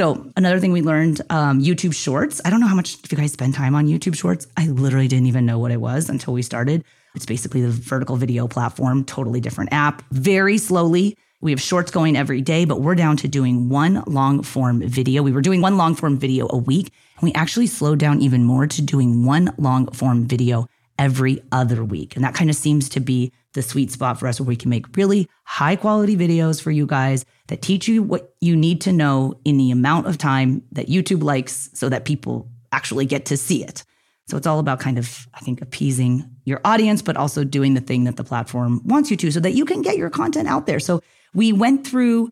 So 0.00 0.32
another 0.34 0.58
thing 0.58 0.72
we 0.72 0.80
learned, 0.80 1.20
um, 1.28 1.60
YouTube 1.60 1.94
Shorts. 1.94 2.40
I 2.42 2.48
don't 2.48 2.60
know 2.60 2.66
how 2.66 2.74
much 2.74 2.96
if 3.04 3.12
you 3.12 3.18
guys 3.18 3.34
spend 3.34 3.52
time 3.52 3.74
on 3.74 3.86
YouTube 3.86 4.16
Shorts. 4.16 4.46
I 4.56 4.66
literally 4.68 5.08
didn't 5.08 5.26
even 5.26 5.44
know 5.44 5.58
what 5.58 5.72
it 5.72 5.76
was 5.78 6.08
until 6.08 6.32
we 6.32 6.40
started. 6.40 6.84
It's 7.14 7.26
basically 7.26 7.60
the 7.60 7.68
vertical 7.68 8.16
video 8.16 8.48
platform, 8.48 9.04
totally 9.04 9.42
different 9.42 9.74
app. 9.74 10.02
Very 10.10 10.56
slowly, 10.56 11.18
we 11.42 11.50
have 11.50 11.60
shorts 11.60 11.90
going 11.90 12.16
every 12.16 12.40
day, 12.40 12.64
but 12.64 12.80
we're 12.80 12.94
down 12.94 13.18
to 13.18 13.28
doing 13.28 13.68
one 13.68 14.02
long 14.06 14.42
form 14.42 14.80
video. 14.88 15.22
We 15.22 15.32
were 15.32 15.42
doing 15.42 15.60
one 15.60 15.76
long 15.76 15.94
form 15.94 16.16
video 16.16 16.46
a 16.48 16.56
week, 16.56 16.94
and 17.18 17.22
we 17.22 17.34
actually 17.34 17.66
slowed 17.66 17.98
down 17.98 18.22
even 18.22 18.42
more 18.42 18.66
to 18.66 18.80
doing 18.80 19.26
one 19.26 19.52
long 19.58 19.86
form 19.88 20.26
video 20.26 20.66
every 21.00 21.42
other 21.50 21.82
week. 21.82 22.14
And 22.14 22.22
that 22.24 22.34
kind 22.34 22.50
of 22.50 22.54
seems 22.54 22.90
to 22.90 23.00
be 23.00 23.32
the 23.54 23.62
sweet 23.62 23.90
spot 23.90 24.20
for 24.20 24.28
us 24.28 24.38
where 24.38 24.46
we 24.46 24.54
can 24.54 24.68
make 24.68 24.96
really 24.96 25.28
high 25.44 25.74
quality 25.74 26.14
videos 26.14 26.62
for 26.62 26.70
you 26.70 26.86
guys 26.86 27.24
that 27.48 27.62
teach 27.62 27.88
you 27.88 28.02
what 28.02 28.34
you 28.40 28.54
need 28.54 28.82
to 28.82 28.92
know 28.92 29.34
in 29.44 29.56
the 29.56 29.70
amount 29.70 30.06
of 30.06 30.18
time 30.18 30.62
that 30.72 30.88
YouTube 30.88 31.22
likes 31.22 31.70
so 31.72 31.88
that 31.88 32.04
people 32.04 32.48
actually 32.70 33.06
get 33.06 33.24
to 33.24 33.36
see 33.36 33.64
it. 33.64 33.82
So 34.28 34.36
it's 34.36 34.46
all 34.46 34.60
about 34.60 34.78
kind 34.78 34.98
of, 34.98 35.26
I 35.34 35.40
think, 35.40 35.62
appeasing 35.62 36.30
your 36.44 36.60
audience, 36.64 37.00
but 37.00 37.16
also 37.16 37.44
doing 37.44 37.72
the 37.72 37.80
thing 37.80 38.04
that 38.04 38.16
the 38.16 38.22
platform 38.22 38.82
wants 38.84 39.10
you 39.10 39.16
to 39.16 39.32
so 39.32 39.40
that 39.40 39.52
you 39.52 39.64
can 39.64 39.80
get 39.80 39.96
your 39.96 40.10
content 40.10 40.48
out 40.48 40.66
there. 40.66 40.78
So 40.78 41.00
we 41.34 41.52
went 41.52 41.86
through 41.86 42.30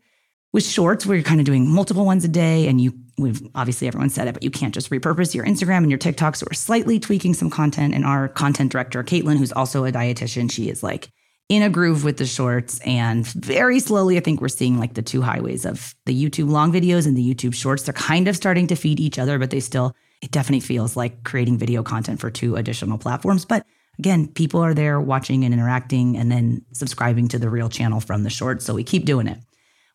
with 0.51 0.65
shorts 0.65 1.05
where 1.05 1.15
you're 1.15 1.23
kind 1.23 1.39
of 1.39 1.45
doing 1.45 1.69
multiple 1.69 2.05
ones 2.05 2.23
a 2.25 2.27
day 2.27 2.67
and 2.67 2.81
you 2.81 2.93
we've 3.17 3.41
obviously 3.55 3.87
everyone 3.87 4.09
said 4.09 4.27
it 4.27 4.33
but 4.33 4.43
you 4.43 4.51
can't 4.51 4.73
just 4.73 4.89
repurpose 4.89 5.35
your 5.35 5.45
instagram 5.45 5.79
and 5.79 5.91
your 5.91 5.97
tiktok 5.97 6.35
so 6.35 6.45
we're 6.49 6.53
slightly 6.53 6.99
tweaking 6.99 7.33
some 7.33 7.49
content 7.49 7.93
and 7.93 8.05
our 8.05 8.27
content 8.27 8.71
director 8.71 9.03
caitlin 9.03 9.37
who's 9.37 9.51
also 9.51 9.85
a 9.85 9.91
dietitian 9.91 10.51
she 10.51 10.69
is 10.69 10.81
like 10.81 11.11
in 11.49 11.63
a 11.63 11.69
groove 11.69 12.03
with 12.03 12.17
the 12.17 12.25
shorts 12.25 12.79
and 12.81 13.25
very 13.27 13.79
slowly 13.79 14.17
i 14.17 14.19
think 14.19 14.41
we're 14.41 14.47
seeing 14.47 14.79
like 14.79 14.93
the 14.93 15.01
two 15.01 15.21
highways 15.21 15.65
of 15.65 15.93
the 16.05 16.23
youtube 16.23 16.49
long 16.49 16.71
videos 16.71 17.05
and 17.05 17.17
the 17.17 17.33
youtube 17.33 17.53
shorts. 17.53 17.83
They're 17.83 17.93
kind 17.93 18.27
of 18.27 18.35
starting 18.35 18.67
to 18.67 18.75
feed 18.75 18.99
each 18.99 19.19
other 19.19 19.37
but 19.39 19.49
they 19.49 19.59
still 19.59 19.95
it 20.21 20.31
definitely 20.31 20.59
feels 20.59 20.97
like 20.97 21.23
creating 21.23 21.57
video 21.57 21.81
content 21.81 22.19
for 22.19 22.29
two 22.29 22.57
additional 22.57 22.97
platforms. 22.97 23.45
But 23.45 23.65
again 23.97 24.27
people 24.27 24.61
are 24.61 24.73
there 24.73 24.99
watching 24.99 25.43
and 25.43 25.53
interacting 25.53 26.17
and 26.17 26.31
then 26.31 26.65
subscribing 26.71 27.27
to 27.29 27.39
the 27.39 27.49
real 27.49 27.69
channel 27.69 27.99
from 27.99 28.23
the 28.23 28.29
shorts 28.29 28.65
so 28.65 28.73
we 28.73 28.83
keep 28.83 29.05
doing 29.05 29.27
it 29.27 29.39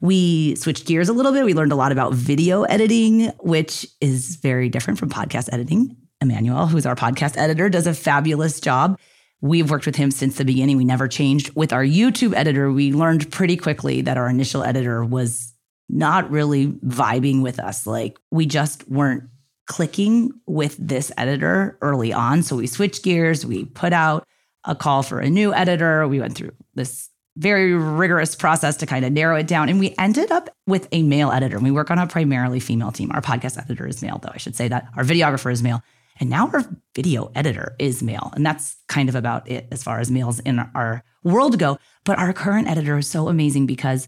we 0.00 0.54
switched 0.56 0.86
gears 0.86 1.08
a 1.08 1.12
little 1.12 1.32
bit. 1.32 1.44
We 1.44 1.54
learned 1.54 1.72
a 1.72 1.76
lot 1.76 1.92
about 1.92 2.14
video 2.14 2.62
editing, 2.64 3.28
which 3.40 3.86
is 4.00 4.36
very 4.36 4.68
different 4.68 4.98
from 4.98 5.10
podcast 5.10 5.52
editing. 5.52 5.96
Emmanuel, 6.20 6.66
who's 6.66 6.86
our 6.86 6.96
podcast 6.96 7.36
editor, 7.36 7.68
does 7.68 7.86
a 7.86 7.94
fabulous 7.94 8.60
job. 8.60 8.98
We've 9.40 9.70
worked 9.70 9.86
with 9.86 9.96
him 9.96 10.10
since 10.10 10.36
the 10.36 10.44
beginning. 10.44 10.76
We 10.76 10.84
never 10.84 11.06
changed. 11.06 11.54
With 11.54 11.72
our 11.72 11.84
YouTube 11.84 12.34
editor, 12.34 12.72
we 12.72 12.92
learned 12.92 13.30
pretty 13.30 13.56
quickly 13.56 14.00
that 14.02 14.16
our 14.16 14.28
initial 14.28 14.62
editor 14.62 15.04
was 15.04 15.52
not 15.88 16.30
really 16.30 16.68
vibing 16.68 17.42
with 17.42 17.58
us. 17.60 17.86
Like 17.86 18.18
we 18.30 18.46
just 18.46 18.88
weren't 18.88 19.24
clicking 19.66 20.32
with 20.46 20.76
this 20.78 21.12
editor 21.16 21.78
early 21.82 22.12
on. 22.12 22.42
So 22.42 22.56
we 22.56 22.66
switched 22.66 23.02
gears. 23.02 23.44
We 23.44 23.64
put 23.64 23.92
out 23.92 24.26
a 24.64 24.74
call 24.74 25.02
for 25.02 25.20
a 25.20 25.28
new 25.28 25.52
editor. 25.52 26.06
We 26.08 26.20
went 26.20 26.36
through 26.36 26.52
this 26.74 27.10
very 27.36 27.74
rigorous 27.74 28.36
process 28.36 28.76
to 28.76 28.86
kind 28.86 29.04
of 29.04 29.12
narrow 29.12 29.36
it 29.36 29.46
down. 29.46 29.68
And 29.68 29.80
we 29.80 29.94
ended 29.98 30.30
up 30.30 30.50
with 30.66 30.88
a 30.92 31.02
male 31.02 31.32
editor. 31.32 31.58
We 31.58 31.70
work 31.70 31.90
on 31.90 31.98
a 31.98 32.06
primarily 32.06 32.60
female 32.60 32.92
team. 32.92 33.10
Our 33.12 33.20
podcast 33.20 33.58
editor 33.58 33.86
is 33.86 34.02
male, 34.02 34.20
though 34.22 34.30
I 34.32 34.38
should 34.38 34.54
say 34.54 34.68
that. 34.68 34.88
Our 34.96 35.04
videographer 35.04 35.50
is 35.50 35.62
male. 35.62 35.82
And 36.20 36.30
now 36.30 36.48
our 36.52 36.64
video 36.94 37.32
editor 37.34 37.74
is 37.80 38.02
male. 38.02 38.30
And 38.36 38.46
that's 38.46 38.76
kind 38.88 39.08
of 39.08 39.16
about 39.16 39.50
it 39.50 39.66
as 39.72 39.82
far 39.82 39.98
as 39.98 40.10
males 40.10 40.38
in 40.40 40.60
our 40.60 41.02
world 41.24 41.58
go. 41.58 41.78
But 42.04 42.18
our 42.18 42.32
current 42.32 42.68
editor 42.68 42.98
is 42.98 43.08
so 43.08 43.28
amazing 43.28 43.66
because 43.66 44.06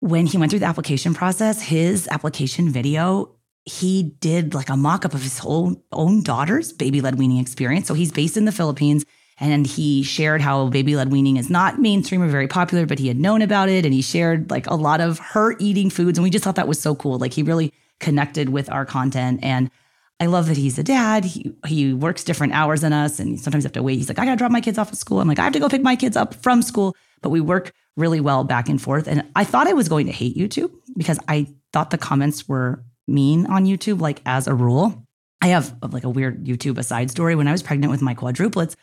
when 0.00 0.24
he 0.24 0.38
went 0.38 0.50
through 0.50 0.60
the 0.60 0.66
application 0.66 1.12
process, 1.12 1.60
his 1.60 2.08
application 2.08 2.70
video, 2.70 3.36
he 3.64 4.14
did 4.20 4.54
like 4.54 4.70
a 4.70 4.76
mock 4.76 5.04
up 5.04 5.14
of 5.14 5.22
his 5.22 5.38
whole 5.38 5.82
own 5.92 6.22
daughter's 6.22 6.72
baby 6.72 7.00
led 7.00 7.18
weaning 7.18 7.38
experience. 7.38 7.88
So 7.88 7.94
he's 7.94 8.12
based 8.12 8.36
in 8.36 8.46
the 8.46 8.52
Philippines 8.52 9.04
and 9.38 9.66
he 9.66 10.02
shared 10.02 10.40
how 10.40 10.68
baby 10.68 10.94
led 10.96 11.10
weaning 11.10 11.36
is 11.36 11.50
not 11.50 11.80
mainstream 11.80 12.22
or 12.22 12.28
very 12.28 12.46
popular, 12.46 12.86
but 12.86 12.98
he 12.98 13.08
had 13.08 13.18
known 13.18 13.42
about 13.42 13.68
it. 13.68 13.84
And 13.84 13.92
he 13.92 14.02
shared 14.02 14.50
like 14.50 14.66
a 14.68 14.74
lot 14.74 15.00
of 15.00 15.18
her 15.18 15.56
eating 15.58 15.90
foods. 15.90 16.18
And 16.18 16.22
we 16.22 16.30
just 16.30 16.44
thought 16.44 16.54
that 16.56 16.68
was 16.68 16.80
so 16.80 16.94
cool. 16.94 17.18
Like 17.18 17.32
he 17.32 17.42
really 17.42 17.72
connected 17.98 18.50
with 18.50 18.70
our 18.70 18.86
content. 18.86 19.40
And 19.42 19.70
I 20.20 20.26
love 20.26 20.46
that 20.46 20.56
he's 20.56 20.78
a 20.78 20.84
dad. 20.84 21.24
He 21.24 21.52
he 21.66 21.92
works 21.92 22.22
different 22.22 22.52
hours 22.52 22.82
than 22.82 22.92
us, 22.92 23.18
and 23.18 23.38
sometimes 23.40 23.64
have 23.64 23.72
to 23.72 23.82
wait. 23.82 23.96
He's 23.96 24.08
like, 24.08 24.18
I 24.18 24.24
gotta 24.24 24.36
drop 24.36 24.52
my 24.52 24.60
kids 24.60 24.78
off 24.78 24.88
at 24.88 24.96
school. 24.96 25.20
I'm 25.20 25.26
like, 25.26 25.40
I 25.40 25.44
have 25.44 25.52
to 25.54 25.58
go 25.58 25.68
pick 25.68 25.82
my 25.82 25.96
kids 25.96 26.16
up 26.16 26.34
from 26.34 26.62
school. 26.62 26.94
But 27.20 27.30
we 27.30 27.40
work 27.40 27.72
really 27.96 28.20
well 28.20 28.44
back 28.44 28.68
and 28.68 28.80
forth. 28.80 29.08
And 29.08 29.24
I 29.34 29.44
thought 29.44 29.66
I 29.66 29.72
was 29.72 29.88
going 29.88 30.06
to 30.06 30.12
hate 30.12 30.36
YouTube 30.36 30.70
because 30.96 31.18
I 31.28 31.48
thought 31.72 31.90
the 31.90 31.98
comments 31.98 32.48
were 32.48 32.84
mean 33.08 33.46
on 33.46 33.64
YouTube, 33.64 34.00
like 34.00 34.20
as 34.24 34.46
a 34.46 34.54
rule. 34.54 35.04
I 35.40 35.48
have 35.48 35.74
like 35.90 36.04
a 36.04 36.10
weird 36.10 36.44
YouTube 36.44 36.78
aside 36.78 37.10
story. 37.10 37.34
When 37.34 37.48
I 37.48 37.52
was 37.52 37.62
pregnant 37.62 37.90
with 37.90 38.02
my 38.02 38.14
quadruplets, 38.14 38.76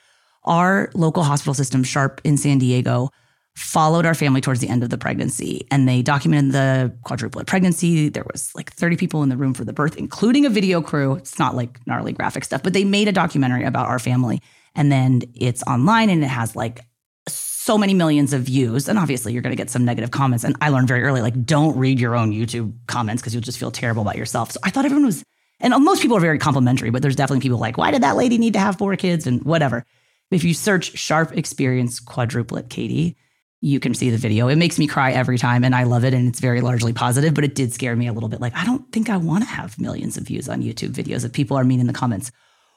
our 0.44 0.90
local 0.94 1.24
hospital 1.24 1.54
system, 1.54 1.84
Sharp 1.84 2.22
in 2.24 2.38
San 2.38 2.58
Diego, 2.58 3.10
followed 3.56 4.06
our 4.06 4.14
family 4.14 4.40
towards 4.40 4.60
the 4.62 4.70
end 4.70 4.82
of 4.82 4.90
the 4.90 4.98
pregnancy 4.98 5.68
and 5.70 5.88
they 5.88 6.02
documented 6.02 6.54
the 6.54 6.96
quadruplet 7.04 7.46
pregnancy. 7.48 8.10
There 8.10 8.26
was 8.32 8.54
like 8.56 8.72
30 8.74 8.96
people 8.96 9.24
in 9.24 9.30
the 9.30 9.38
room 9.38 9.54
for 9.54 9.66
the 9.66 9.74
birth, 9.74 9.98
including 9.98 10.46
a 10.46 10.50
video 10.50 10.82
crew. 10.82 11.16
It's 11.16 11.38
not 11.38 11.56
like 11.56 11.86
gnarly 11.86 12.14
graphic 12.14 12.46
stuff, 12.46 12.64
but 12.64 12.74
they 12.74 12.86
made 12.86 13.08
a 13.08 13.12
documentary 13.12 13.66
about 13.66 13.88
our 13.88 14.00
family. 14.00 14.42
And 14.74 14.92
then 14.92 15.22
it's 15.36 15.64
online 15.64 16.10
and 16.10 16.24
it 16.24 16.28
has 16.28 16.56
like 16.56 16.86
so 17.28 17.78
many 17.78 17.94
millions 17.94 18.34
of 18.34 18.44
views. 18.44 18.88
And 18.88 18.98
obviously, 18.98 19.34
you're 19.34 19.42
going 19.42 19.56
to 19.56 19.62
get 19.62 19.70
some 19.70 19.86
negative 19.86 20.12
comments. 20.12 20.44
And 20.44 20.56
I 20.62 20.70
learned 20.70 20.88
very 20.88 21.04
early 21.04 21.22
like, 21.22 21.46
don't 21.46 21.78
read 21.78 22.00
your 22.00 22.16
own 22.16 22.32
YouTube 22.32 22.74
comments 22.88 23.22
because 23.22 23.34
you'll 23.34 23.44
just 23.44 23.60
feel 23.60 23.70
terrible 23.70 24.02
about 24.02 24.16
yourself. 24.16 24.52
So 24.52 24.60
I 24.64 24.70
thought 24.70 24.86
everyone 24.86 25.06
was, 25.06 25.24
and 25.60 25.74
most 25.84 26.02
people 26.02 26.18
are 26.18 26.22
very 26.22 26.40
complimentary, 26.40 26.90
but 26.90 27.02
there's 27.02 27.16
definitely 27.16 27.42
people 27.42 27.60
like, 27.60 27.78
why 27.78 27.92
did 27.92 28.02
that 28.02 28.16
lady 28.16 28.38
need 28.38 28.54
to 28.54 28.60
have 28.60 28.78
four 28.78 28.96
kids 28.96 29.28
and 29.28 29.44
whatever. 29.44 29.86
If 30.32 30.46
you 30.46 30.54
search 30.54 30.98
Sharp 30.98 31.38
Experience 31.38 32.00
Quadruplet 32.00 32.70
Katie, 32.70 33.18
you 33.60 33.80
can 33.80 33.94
see 33.94 34.10
the 34.10 34.18
video. 34.18 34.48
It 34.48 34.56
makes 34.56 34.80
me 34.80 34.88
cry 34.88 35.12
every 35.12 35.38
time 35.38 35.64
and 35.64 35.76
I 35.76 35.84
love 35.84 36.04
it 36.04 36.14
and 36.14 36.28
it's 36.28 36.40
very 36.40 36.62
largely 36.62 36.94
positive, 36.94 37.34
but 37.34 37.44
it 37.44 37.54
did 37.54 37.74
scare 37.74 37.96
me 37.96 38.08
a 38.08 38.14
little 38.14 38.30
bit. 38.30 38.42
Like, 38.42 38.56
I 38.56 38.66
don't 38.66 38.92
think 38.92 39.10
I 39.10 39.18
want 39.18 39.44
to 39.44 39.50
have 39.50 39.80
millions 39.80 40.18
of 40.18 40.24
views 40.24 40.50
on 40.50 40.64
YouTube 40.64 40.92
videos 40.92 41.26
if 41.26 41.34
people 41.34 41.58
are 41.58 41.64
mean 41.64 41.82
in 41.82 41.86
the 41.86 41.94
comments. 41.94 42.32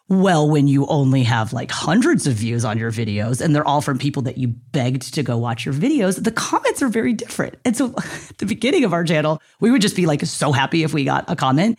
Well, 0.08 0.50
when 0.50 0.68
you 0.68 0.84
only 0.86 1.22
have 1.22 1.54
like 1.54 1.70
hundreds 1.70 2.26
of 2.26 2.34
views 2.34 2.64
on 2.64 2.76
your 2.76 2.90
videos 2.90 3.40
and 3.40 3.54
they're 3.54 3.66
all 3.66 3.80
from 3.80 3.98
people 3.98 4.22
that 4.22 4.36
you 4.36 4.48
begged 4.48 5.14
to 5.14 5.22
go 5.22 5.38
watch 5.38 5.64
your 5.64 5.72
videos, 5.72 6.22
the 6.22 6.32
comments 6.32 6.82
are 6.82 6.88
very 6.88 7.14
different. 7.14 7.54
And 7.64 7.74
so 7.74 7.94
at 7.96 8.38
the 8.38 8.46
beginning 8.46 8.84
of 8.84 8.92
our 8.92 9.04
channel, 9.04 9.40
we 9.60 9.70
would 9.70 9.80
just 9.80 9.96
be 9.96 10.06
like 10.06 10.26
so 10.26 10.52
happy 10.52 10.82
if 10.82 10.92
we 10.92 11.04
got 11.04 11.30
a 11.30 11.36
comment. 11.36 11.78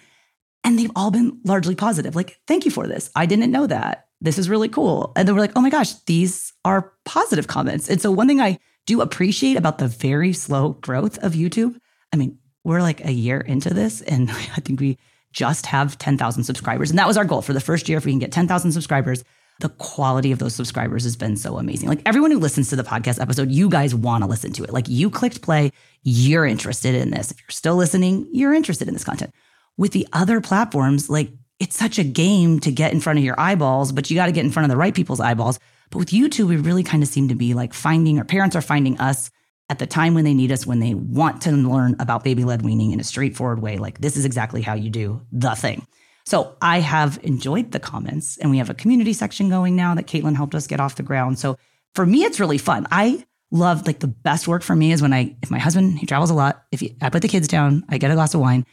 And 0.63 0.79
they've 0.79 0.91
all 0.95 1.11
been 1.11 1.41
largely 1.43 1.75
positive. 1.75 2.15
Like, 2.15 2.39
thank 2.47 2.65
you 2.65 2.71
for 2.71 2.87
this. 2.87 3.11
I 3.15 3.27
didn't 3.27 3.51
know 3.51 3.67
that 3.67 4.04
this 4.21 4.37
is 4.37 4.49
really 4.49 4.69
cool. 4.69 5.11
And 5.15 5.27
then 5.27 5.35
we're 5.35 5.41
like, 5.41 5.53
oh 5.55 5.61
my 5.61 5.69
gosh, 5.69 5.93
these 6.05 6.53
are 6.63 6.93
positive 7.05 7.47
comments. 7.47 7.89
And 7.89 8.01
so 8.01 8.11
one 8.11 8.27
thing 8.27 8.41
I 8.41 8.59
do 8.85 9.01
appreciate 9.01 9.57
about 9.57 9.77
the 9.77 9.87
very 9.87 10.33
slow 10.33 10.69
growth 10.69 11.17
of 11.23 11.33
YouTube, 11.33 11.77
I 12.13 12.17
mean, 12.17 12.37
we're 12.63 12.81
like 12.81 13.05
a 13.05 13.11
year 13.11 13.39
into 13.39 13.73
this, 13.73 14.01
and 14.01 14.29
I 14.31 14.59
think 14.61 14.79
we 14.79 14.97
just 15.31 15.65
have 15.67 15.97
10,000 15.97 16.43
subscribers. 16.43 16.89
And 16.89 16.97
that 16.97 17.07
was 17.07 17.17
our 17.17 17.25
goal 17.25 17.41
for 17.41 17.53
the 17.53 17.59
first 17.59 17.89
year. 17.89 17.97
If 17.97 18.05
we 18.05 18.11
can 18.11 18.19
get 18.19 18.31
10,000 18.31 18.71
subscribers, 18.71 19.23
the 19.59 19.69
quality 19.69 20.31
of 20.31 20.39
those 20.39 20.55
subscribers 20.55 21.03
has 21.03 21.15
been 21.15 21.37
so 21.37 21.57
amazing. 21.57 21.87
Like 21.87 22.01
everyone 22.05 22.31
who 22.31 22.39
listens 22.39 22.69
to 22.69 22.75
the 22.75 22.83
podcast 22.83 23.21
episode, 23.21 23.51
you 23.51 23.69
guys 23.69 23.93
want 23.95 24.23
to 24.23 24.29
listen 24.29 24.51
to 24.53 24.63
it. 24.63 24.73
Like 24.73 24.89
you 24.89 25.09
clicked 25.09 25.41
play, 25.41 25.71
you're 26.03 26.45
interested 26.45 26.95
in 26.95 27.11
this. 27.11 27.31
If 27.31 27.39
you're 27.39 27.49
still 27.49 27.75
listening, 27.75 28.27
you're 28.31 28.53
interested 28.53 28.87
in 28.87 28.93
this 28.93 29.03
content. 29.03 29.31
With 29.77 29.91
the 29.91 30.07
other 30.13 30.41
platforms, 30.41 31.09
like 31.09 31.31
it's 31.59 31.77
such 31.77 31.97
a 31.97 32.03
game 32.03 32.59
to 32.61 32.71
get 32.71 32.91
in 32.91 32.99
front 32.99 33.19
of 33.19 33.25
your 33.25 33.39
eyeballs, 33.39 33.91
but 33.91 34.09
you 34.09 34.15
got 34.15 34.25
to 34.25 34.31
get 34.31 34.45
in 34.45 34.51
front 34.51 34.65
of 34.65 34.69
the 34.69 34.77
right 34.77 34.93
people's 34.93 35.19
eyeballs. 35.19 35.59
But 35.89 35.99
with 35.99 36.09
YouTube, 36.09 36.47
we 36.47 36.57
really 36.57 36.83
kind 36.83 37.03
of 37.03 37.09
seem 37.09 37.29
to 37.29 37.35
be 37.35 37.53
like 37.53 37.73
finding 37.73 38.17
our 38.17 38.25
parents 38.25 38.55
are 38.55 38.61
finding 38.61 38.99
us 38.99 39.31
at 39.69 39.79
the 39.79 39.87
time 39.87 40.13
when 40.13 40.25
they 40.25 40.33
need 40.33 40.51
us, 40.51 40.67
when 40.67 40.79
they 40.79 40.93
want 40.93 41.41
to 41.43 41.51
learn 41.51 41.95
about 41.99 42.23
baby 42.23 42.43
led 42.43 42.61
weaning 42.61 42.91
in 42.91 42.99
a 42.99 43.03
straightforward 43.03 43.61
way. 43.61 43.77
Like, 43.77 43.99
this 43.99 44.17
is 44.17 44.25
exactly 44.25 44.61
how 44.61 44.73
you 44.73 44.89
do 44.89 45.25
the 45.31 45.55
thing. 45.55 45.87
So 46.25 46.55
I 46.61 46.79
have 46.79 47.19
enjoyed 47.23 47.71
the 47.71 47.79
comments, 47.79 48.37
and 48.37 48.51
we 48.51 48.57
have 48.57 48.69
a 48.69 48.73
community 48.73 49.13
section 49.13 49.49
going 49.49 49.75
now 49.75 49.95
that 49.95 50.07
Caitlin 50.07 50.35
helped 50.35 50.55
us 50.55 50.67
get 50.67 50.79
off 50.79 50.95
the 50.95 51.03
ground. 51.03 51.39
So 51.39 51.57
for 51.93 52.05
me, 52.05 52.23
it's 52.23 52.39
really 52.39 52.57
fun. 52.57 52.87
I 52.91 53.25
love 53.51 53.87
like 53.87 53.99
the 53.99 54.07
best 54.07 54.47
work 54.47 54.63
for 54.63 54.75
me 54.75 54.91
is 54.91 55.01
when 55.01 55.13
I, 55.13 55.35
if 55.41 55.49
my 55.49 55.59
husband, 55.59 55.99
he 55.99 56.05
travels 56.05 56.31
a 56.31 56.33
lot, 56.33 56.63
if 56.71 56.79
he, 56.79 56.95
I 57.01 57.09
put 57.09 57.21
the 57.21 57.27
kids 57.27 57.47
down, 57.47 57.85
I 57.89 57.97
get 57.97 58.11
a 58.11 58.15
glass 58.15 58.33
of 58.33 58.41
wine 58.41 58.65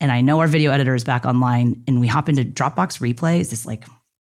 and 0.00 0.12
I 0.12 0.20
know 0.20 0.40
our 0.40 0.46
video 0.46 0.70
editor 0.70 0.94
is 0.94 1.04
back 1.04 1.24
online 1.26 1.82
and 1.86 2.00
we 2.00 2.06
hop 2.06 2.28
into 2.28 2.44
Dropbox 2.44 3.00
Replay. 3.00 3.40
Is 3.40 3.50
this 3.50 3.66
like, 3.66 3.84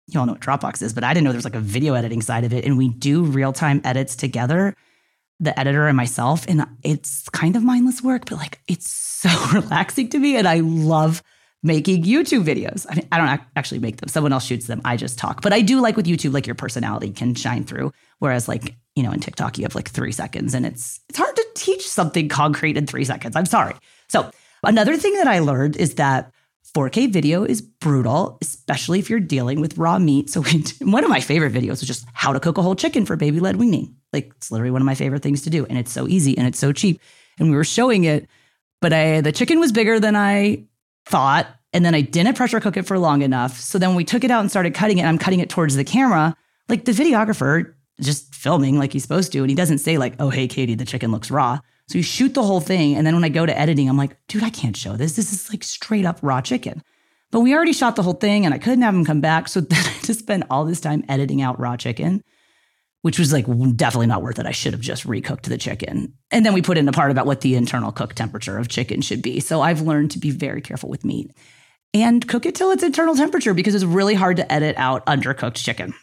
you 0.07 0.19
all 0.19 0.27
know 0.27 0.33
what 0.33 0.41
Dropbox 0.41 0.83
is, 0.83 0.95
but 0.95 1.05
I 1.05 1.13
didn't 1.13 1.25
know 1.25 1.33
there's 1.33 1.45
like 1.45 1.55
a 1.55 1.61
video 1.61 1.95
editing 1.95 2.23
side 2.23 2.45
of 2.45 2.53
it. 2.53 2.65
And 2.65 2.79
we 2.79 2.89
do 2.89 3.23
real 3.23 3.53
time 3.53 3.81
edits 3.85 4.17
together, 4.17 4.75
the 5.41 5.59
editor 5.59 5.87
and 5.87 5.97
myself. 5.97 6.47
And 6.49 6.67
it's 6.83 7.29
kind 7.31 7.55
of 7.55 7.63
mindless 7.63 8.03
work, 8.03 8.27
but 8.31 8.37
like 8.37 8.61
it's 8.67 8.91
so 8.91 9.29
relaxing 9.53 10.09
to 10.11 10.19
me. 10.19 10.37
And 10.37 10.49
I 10.49 10.61
love 10.61 11.23
making 11.63 12.05
YouTube 12.05 12.45
videos. 12.45 12.87
I 12.89 12.95
mean, 12.95 13.09
I 13.13 13.19
don't 13.19 13.41
actually 13.57 13.81
make 13.81 13.99
them. 13.99 14.09
Someone 14.09 14.33
else 14.33 14.45
shoots 14.45 14.69
them. 14.69 14.81
I 14.85 14.97
just 14.97 15.19
talk. 15.19 15.43
But 15.43 15.53
I 15.53 15.61
do 15.61 15.81
like 15.81 15.97
with 15.97 16.07
YouTube, 16.07 16.33
like 16.33 16.47
your 16.47 16.55
personality 16.55 17.11
can 17.11 17.35
shine 17.35 17.65
through. 17.65 17.93
Whereas 18.21 18.49
like, 18.49 18.77
you 18.95 19.03
know, 19.03 19.13
in 19.13 19.21
TikTok, 19.21 19.59
you 19.59 19.65
have 19.65 19.75
like 19.75 19.91
three 19.91 20.13
seconds 20.13 20.55
and 20.55 20.65
it's 20.65 21.01
it's 21.11 21.19
hard 21.19 21.37
to 21.37 21.47
teach 21.55 21.87
something 21.87 22.29
concrete 22.29 22.79
in 22.79 22.87
three 22.87 23.05
seconds. 23.05 23.37
I'm 23.37 23.47
sorry. 23.47 23.75
So 24.09 24.31
Another 24.63 24.97
thing 24.97 25.15
that 25.15 25.29
I 25.29 25.39
learned 25.39 25.77
is 25.77 25.95
that 25.95 26.33
4K 26.75 27.11
video 27.11 27.45
is 27.45 27.63
brutal, 27.63 28.39
especially 28.43 28.99
if 28.99 29.09
you're 29.09 29.21
dealing 29.21 29.61
with 29.61 29.79
raw 29.79 29.99
meat. 29.99 30.31
So 30.31 30.43
one 30.81 31.05
of 31.05 31.11
my 31.11 31.21
favorite 31.21 31.53
videos 31.53 31.81
was 31.81 31.83
just 31.83 32.07
how 32.13 32.33
to 32.33 32.41
cook 32.41 32.59
a 32.59 32.63
whole 32.63 32.75
chicken 32.75 33.07
for 33.07 33.17
baby 33.17 33.41
led 33.41 33.57
weaning. 33.57 33.97
Like 34.13 34.33
it's 34.37 34.51
literally 34.51 34.71
one 34.71 34.83
of 34.83 34.87
my 34.87 34.95
favorite 34.95 35.23
things 35.23 35.43
to 35.43 35.51
do, 35.51 35.65
and 35.67 35.79
it's 35.79 35.93
so 35.93 36.07
easy 36.09 36.37
and 36.37 36.47
it's 36.47 36.59
so 36.59 36.73
cheap. 36.73 37.01
And 37.39 37.51
we 37.51 37.57
were 37.57 37.65
showing 37.65 38.05
it, 38.05 38.29
but 38.81 38.93
I 38.93 39.21
the 39.21 39.33
chicken 39.33 39.61
was 39.61 39.73
bigger 39.73 39.99
than 39.99 40.17
I 40.17 40.65
thought, 41.07 41.47
and 41.73 41.85
then 41.85 41.95
I 41.95 42.01
didn't 42.01 42.37
pressure 42.37 42.61
cook 42.61 42.77
it 42.77 42.87
for 42.87 42.99
long 42.99 43.23
enough. 43.23 43.59
So 43.59 43.79
then 43.79 43.95
we 43.95 44.05
took 44.05 44.25
it 44.25 44.31
out 44.31 44.41
and 44.41 44.51
started 44.51 44.75
cutting 44.75 44.99
it. 44.99 45.05
I'm 45.05 45.19
cutting 45.19 45.41
it 45.41 45.49
towards 45.49 45.77
the 45.77 45.85
camera. 45.85 46.37
Like 46.69 46.85
the 46.85 46.93
videographer 46.93 47.75
just 48.01 48.35
filming 48.35 48.79
like 48.79 48.93
he's 48.93 49.03
supposed 49.03 49.33
to, 49.33 49.39
and 49.41 49.49
he 49.49 49.57
doesn't 49.57 49.79
say 49.79 49.99
like, 49.99 50.15
"Oh, 50.19 50.31
hey, 50.31 50.49
Katie, 50.49 50.75
the 50.75 50.85
chicken 50.85 51.13
looks 51.13 51.31
raw." 51.31 51.61
So 51.89 51.99
you 51.99 52.03
shoot 52.03 52.35
the 52.35 52.43
whole 52.43 52.61
thing, 52.61 52.97
and 52.97 53.07
then 53.07 53.15
when 53.15 53.25
I 53.25 53.29
go 53.31 53.47
to 53.47 53.59
editing, 53.59 53.89
I'm 53.89 53.97
like, 53.97 54.17
"Dude, 54.29 54.45
I 54.45 54.51
can't 54.51 54.77
show 54.77 54.97
this. 54.97 55.17
This 55.17 55.33
is 55.33 55.51
like 55.51 55.65
straight 55.65 56.05
up 56.05 56.19
raw 56.23 56.41
chicken." 56.41 56.83
But 57.31 57.41
we 57.41 57.55
already 57.55 57.73
shot 57.73 57.97
the 57.97 58.03
whole 58.03 58.15
thing, 58.15 58.45
and 58.45 58.55
I 58.55 58.59
couldn't 58.59 58.83
have 58.83 58.95
him 58.95 59.05
come 59.05 59.21
back, 59.21 59.49
so 59.49 59.61
then 59.61 59.79
I 59.79 59.95
just 60.03 60.21
spent 60.21 60.45
all 60.51 60.65
this 60.65 60.81
time 60.81 61.05
editing 61.09 61.43
out 61.43 61.59
raw 61.59 61.77
chicken 61.77 62.23
which 63.03 63.19
was 63.19 63.33
like 63.33 63.47
definitely 63.77 64.07
not 64.07 64.23
worth 64.23 64.39
it. 64.39 64.47
I 64.47 64.51
should 64.51 64.73
have 64.73 64.81
just 64.81 65.07
recooked 65.07 65.43
the 65.43 65.59
chicken. 65.59 66.15
And 66.31 66.45
then 66.45 66.53
we 66.53 66.63
put 66.63 66.79
in 66.79 66.89
a 66.89 66.93
part 66.93 67.11
about 67.11 67.27
what 67.27 67.41
the 67.41 67.55
internal 67.55 67.93
cook 67.93 68.15
temperature 68.15 68.59
of 68.59 68.69
chicken 68.69 69.01
should 69.01 69.23
be. 69.23 69.41
So 69.41 69.61
I've 69.61 69.83
learned 69.83 70.11
to 70.13 70.19
be 70.19 70.31
very 70.31 70.61
careful 70.61 70.91
with 70.91 71.05
meat 71.05 71.31
and 71.95 72.27
cook 72.27 72.45
it 72.45 72.55
till 72.55 72.71
its 72.71 72.83
internal 72.83 73.15
temperature 73.15 73.55
because 73.55 73.75
it's 73.75 73.85
really 73.85 74.15
hard 74.15 74.37
to 74.39 74.53
edit 74.53 74.77
out 74.77 75.07
undercooked 75.07 75.55
chicken. 75.55 75.95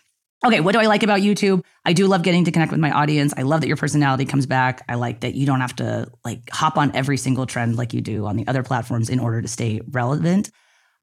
Okay, 0.46 0.60
what 0.60 0.74
do 0.74 0.80
I 0.80 0.86
like 0.86 1.02
about 1.02 1.22
YouTube? 1.22 1.64
I 1.86 1.94
do 1.94 2.06
love 2.06 2.22
getting 2.22 2.46
to 2.46 2.52
connect 2.52 2.72
with 2.72 2.80
my 2.80 2.92
audience. 2.92 3.34
I 3.36 3.42
love 3.42 3.62
that 3.62 3.68
your 3.68 3.78
personality 3.78 4.26
comes 4.26 4.46
back. 4.46 4.86
I 4.88 4.94
like 4.94 5.22
that 5.22 5.34
you 5.34 5.48
don't 5.48 5.60
have 5.60 5.76
to 5.78 6.08
like 6.24 6.48
hop 6.52 6.78
on 6.78 6.96
every 6.96 7.18
single 7.18 7.48
trend 7.48 7.78
like 7.78 7.94
you 7.96 8.02
do 8.02 8.28
on 8.28 8.36
the 8.36 8.48
other 8.48 8.62
platforms 8.62 9.10
in 9.10 9.20
order 9.20 9.42
to 9.42 9.48
stay 9.48 9.82
relevant. 9.90 10.52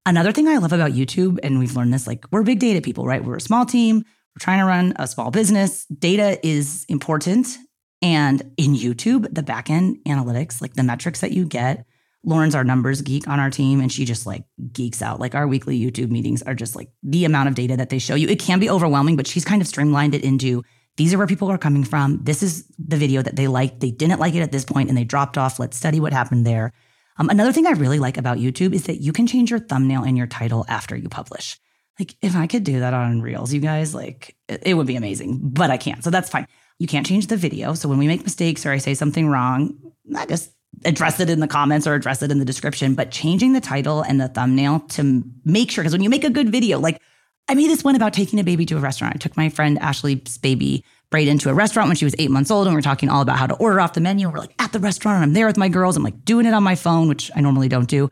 Another 0.06 0.30
thing 0.30 0.46
I 0.46 0.58
love 0.58 0.72
about 0.72 0.92
YouTube, 0.92 1.40
and 1.42 1.58
we've 1.58 1.74
learned 1.74 1.92
this, 1.92 2.06
like 2.06 2.24
we're 2.30 2.44
big 2.44 2.60
data 2.60 2.80
people, 2.80 3.04
right? 3.04 3.24
We're 3.24 3.34
a 3.34 3.40
small 3.40 3.66
team. 3.66 3.96
We're 3.98 4.40
trying 4.40 4.60
to 4.60 4.64
run 4.64 4.92
a 4.94 5.08
small 5.08 5.32
business. 5.32 5.86
Data 5.86 6.38
is 6.46 6.86
important. 6.88 7.58
And 8.00 8.42
in 8.56 8.74
YouTube, 8.74 9.22
the 9.34 9.42
backend 9.42 10.04
analytics, 10.04 10.62
like 10.62 10.74
the 10.74 10.84
metrics 10.84 11.20
that 11.20 11.32
you 11.32 11.46
get, 11.46 11.84
Lauren's 12.24 12.54
our 12.54 12.64
numbers 12.64 13.02
geek 13.02 13.26
on 13.26 13.40
our 13.40 13.50
team, 13.50 13.80
and 13.80 13.90
she 13.90 14.04
just 14.04 14.26
like 14.26 14.44
geeks 14.72 15.02
out. 15.02 15.20
Like 15.20 15.34
our 15.34 15.46
weekly 15.46 15.78
YouTube 15.78 16.10
meetings 16.10 16.42
are 16.42 16.54
just 16.54 16.76
like 16.76 16.88
the 17.02 17.24
amount 17.24 17.48
of 17.48 17.54
data 17.54 17.76
that 17.76 17.90
they 17.90 17.98
show 17.98 18.14
you. 18.14 18.28
It 18.28 18.38
can 18.38 18.60
be 18.60 18.70
overwhelming, 18.70 19.16
but 19.16 19.26
she's 19.26 19.44
kind 19.44 19.60
of 19.60 19.68
streamlined 19.68 20.14
it 20.14 20.24
into 20.24 20.62
these 20.96 21.14
are 21.14 21.18
where 21.18 21.26
people 21.26 21.50
are 21.50 21.58
coming 21.58 21.84
from. 21.84 22.20
This 22.22 22.42
is 22.42 22.66
the 22.78 22.96
video 22.96 23.22
that 23.22 23.36
they 23.36 23.48
liked. 23.48 23.80
They 23.80 23.90
didn't 23.90 24.20
like 24.20 24.34
it 24.34 24.42
at 24.42 24.52
this 24.52 24.64
point 24.64 24.88
and 24.88 24.98
they 24.98 25.04
dropped 25.04 25.38
off. 25.38 25.58
Let's 25.58 25.76
study 25.76 26.00
what 26.00 26.12
happened 26.12 26.46
there. 26.46 26.72
Um, 27.16 27.30
another 27.30 27.52
thing 27.52 27.66
I 27.66 27.70
really 27.70 27.98
like 27.98 28.18
about 28.18 28.38
YouTube 28.38 28.74
is 28.74 28.84
that 28.84 29.00
you 29.00 29.12
can 29.12 29.26
change 29.26 29.50
your 29.50 29.60
thumbnail 29.60 30.02
and 30.02 30.16
your 30.16 30.26
title 30.26 30.64
after 30.68 30.96
you 30.96 31.08
publish. 31.08 31.58
Like 31.98 32.14
if 32.22 32.36
I 32.36 32.46
could 32.46 32.64
do 32.64 32.80
that 32.80 32.94
on 32.94 33.22
Reels, 33.22 33.52
you 33.52 33.60
guys, 33.60 33.94
like 33.94 34.36
it, 34.48 34.62
it 34.66 34.74
would 34.74 34.86
be 34.86 34.96
amazing, 34.96 35.40
but 35.42 35.70
I 35.70 35.76
can't. 35.76 36.02
So 36.02 36.10
that's 36.10 36.30
fine. 36.30 36.46
You 36.78 36.86
can't 36.86 37.06
change 37.06 37.26
the 37.26 37.36
video. 37.36 37.74
So 37.74 37.88
when 37.88 37.98
we 37.98 38.06
make 38.06 38.22
mistakes 38.22 38.66
or 38.66 38.72
I 38.72 38.78
say 38.78 38.94
something 38.94 39.28
wrong, 39.28 39.78
I 40.16 40.26
just 40.26 40.50
address 40.84 41.20
it 41.20 41.30
in 41.30 41.40
the 41.40 41.48
comments 41.48 41.86
or 41.86 41.94
address 41.94 42.22
it 42.22 42.30
in 42.30 42.38
the 42.38 42.44
description, 42.44 42.94
but 42.94 43.10
changing 43.10 43.52
the 43.52 43.60
title 43.60 44.02
and 44.02 44.20
the 44.20 44.28
thumbnail 44.28 44.80
to 44.90 45.22
make 45.44 45.70
sure, 45.70 45.82
because 45.82 45.92
when 45.92 46.02
you 46.02 46.10
make 46.10 46.24
a 46.24 46.30
good 46.30 46.50
video, 46.50 46.78
like 46.78 47.00
I 47.48 47.54
made 47.54 47.68
this 47.68 47.84
one 47.84 47.96
about 47.96 48.12
taking 48.12 48.38
a 48.38 48.44
baby 48.44 48.66
to 48.66 48.76
a 48.76 48.80
restaurant. 48.80 49.16
I 49.16 49.18
took 49.18 49.36
my 49.36 49.48
friend 49.48 49.78
Ashley's 49.78 50.38
baby 50.38 50.84
Braden 51.10 51.38
to 51.38 51.50
a 51.50 51.54
restaurant 51.54 51.88
when 51.88 51.96
she 51.96 52.06
was 52.06 52.14
eight 52.18 52.30
months 52.30 52.50
old, 52.50 52.66
and 52.66 52.74
we 52.74 52.78
are 52.78 52.82
talking 52.82 53.08
all 53.08 53.20
about 53.20 53.38
how 53.38 53.46
to 53.46 53.54
order 53.56 53.80
off 53.80 53.92
the 53.92 54.00
menu. 54.00 54.30
We're 54.30 54.38
like 54.38 54.54
at 54.58 54.72
the 54.72 54.78
restaurant, 54.78 55.16
and 55.16 55.24
I'm 55.24 55.32
there 55.34 55.46
with 55.46 55.58
my 55.58 55.68
girls. 55.68 55.96
I'm 55.96 56.02
like 56.02 56.24
doing 56.24 56.46
it 56.46 56.54
on 56.54 56.62
my 56.62 56.74
phone, 56.74 57.08
which 57.08 57.30
I 57.36 57.40
normally 57.40 57.68
don't 57.68 57.88
do. 57.88 58.10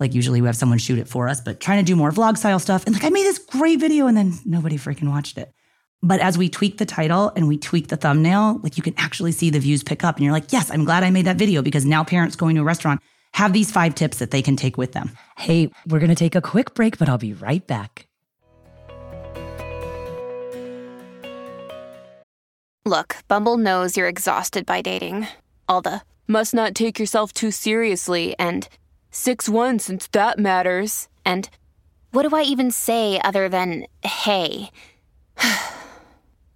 Like 0.00 0.14
usually 0.14 0.40
we 0.40 0.48
have 0.48 0.56
someone 0.56 0.78
shoot 0.78 0.98
it 0.98 1.06
for 1.06 1.28
us, 1.28 1.40
but 1.40 1.60
trying 1.60 1.78
to 1.78 1.88
do 1.88 1.94
more 1.94 2.10
vlog 2.10 2.36
style 2.36 2.58
stuff. 2.58 2.84
And 2.86 2.94
like 2.94 3.04
I 3.04 3.10
made 3.10 3.24
this 3.24 3.38
great 3.38 3.78
video 3.78 4.08
and 4.08 4.16
then 4.16 4.32
nobody 4.44 4.76
freaking 4.76 5.08
watched 5.08 5.38
it. 5.38 5.54
But 6.04 6.20
as 6.20 6.36
we 6.36 6.48
tweak 6.48 6.78
the 6.78 6.86
title 6.86 7.32
and 7.36 7.46
we 7.46 7.56
tweak 7.56 7.86
the 7.86 7.96
thumbnail, 7.96 8.58
like 8.62 8.76
you 8.76 8.82
can 8.82 8.94
actually 8.96 9.30
see 9.30 9.50
the 9.50 9.60
views 9.60 9.84
pick 9.84 10.02
up. 10.02 10.16
And 10.16 10.24
you're 10.24 10.32
like, 10.32 10.52
yes, 10.52 10.68
I'm 10.70 10.84
glad 10.84 11.04
I 11.04 11.10
made 11.10 11.26
that 11.26 11.36
video 11.36 11.62
because 11.62 11.86
now 11.86 12.02
parents 12.02 12.34
going 12.34 12.56
to 12.56 12.62
a 12.62 12.64
restaurant 12.64 13.00
have 13.34 13.52
these 13.52 13.70
five 13.70 13.94
tips 13.94 14.18
that 14.18 14.32
they 14.32 14.42
can 14.42 14.56
take 14.56 14.76
with 14.76 14.92
them. 14.92 15.12
Hey, 15.38 15.70
we're 15.86 16.00
going 16.00 16.10
to 16.10 16.16
take 16.16 16.34
a 16.34 16.40
quick 16.40 16.74
break, 16.74 16.98
but 16.98 17.08
I'll 17.08 17.18
be 17.18 17.32
right 17.32 17.64
back. 17.66 18.08
Look, 22.84 23.18
Bumble 23.28 23.56
knows 23.56 23.96
you're 23.96 24.08
exhausted 24.08 24.66
by 24.66 24.82
dating. 24.82 25.28
All 25.68 25.82
the 25.82 26.02
must 26.26 26.52
not 26.52 26.74
take 26.74 26.98
yourself 26.98 27.32
too 27.32 27.52
seriously 27.52 28.34
and 28.40 28.68
6 29.12 29.48
1 29.48 29.78
since 29.78 30.08
that 30.08 30.40
matters. 30.40 31.08
And 31.24 31.48
what 32.10 32.28
do 32.28 32.34
I 32.34 32.42
even 32.42 32.72
say 32.72 33.20
other 33.22 33.48
than 33.48 33.86
hey? 34.02 34.70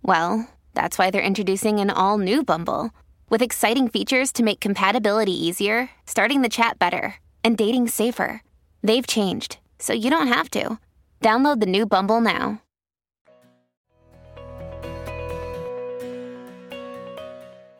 well, 0.06 0.48
that's 0.74 0.98
why 0.98 1.10
they're 1.10 1.20
introducing 1.20 1.80
an 1.80 1.90
all 1.90 2.18
new 2.18 2.44
Bumble 2.44 2.90
with 3.28 3.42
exciting 3.42 3.88
features 3.88 4.32
to 4.32 4.44
make 4.44 4.60
compatibility 4.60 5.32
easier, 5.32 5.90
starting 6.06 6.42
the 6.42 6.48
chat 6.48 6.78
better, 6.78 7.16
and 7.42 7.58
dating 7.58 7.88
safer. 7.88 8.40
They've 8.82 9.06
changed, 9.06 9.58
so 9.80 9.92
you 9.92 10.08
don't 10.10 10.28
have 10.28 10.48
to. 10.50 10.78
Download 11.20 11.60
the 11.60 11.66
new 11.66 11.86
Bumble 11.86 12.20
now. 12.20 12.62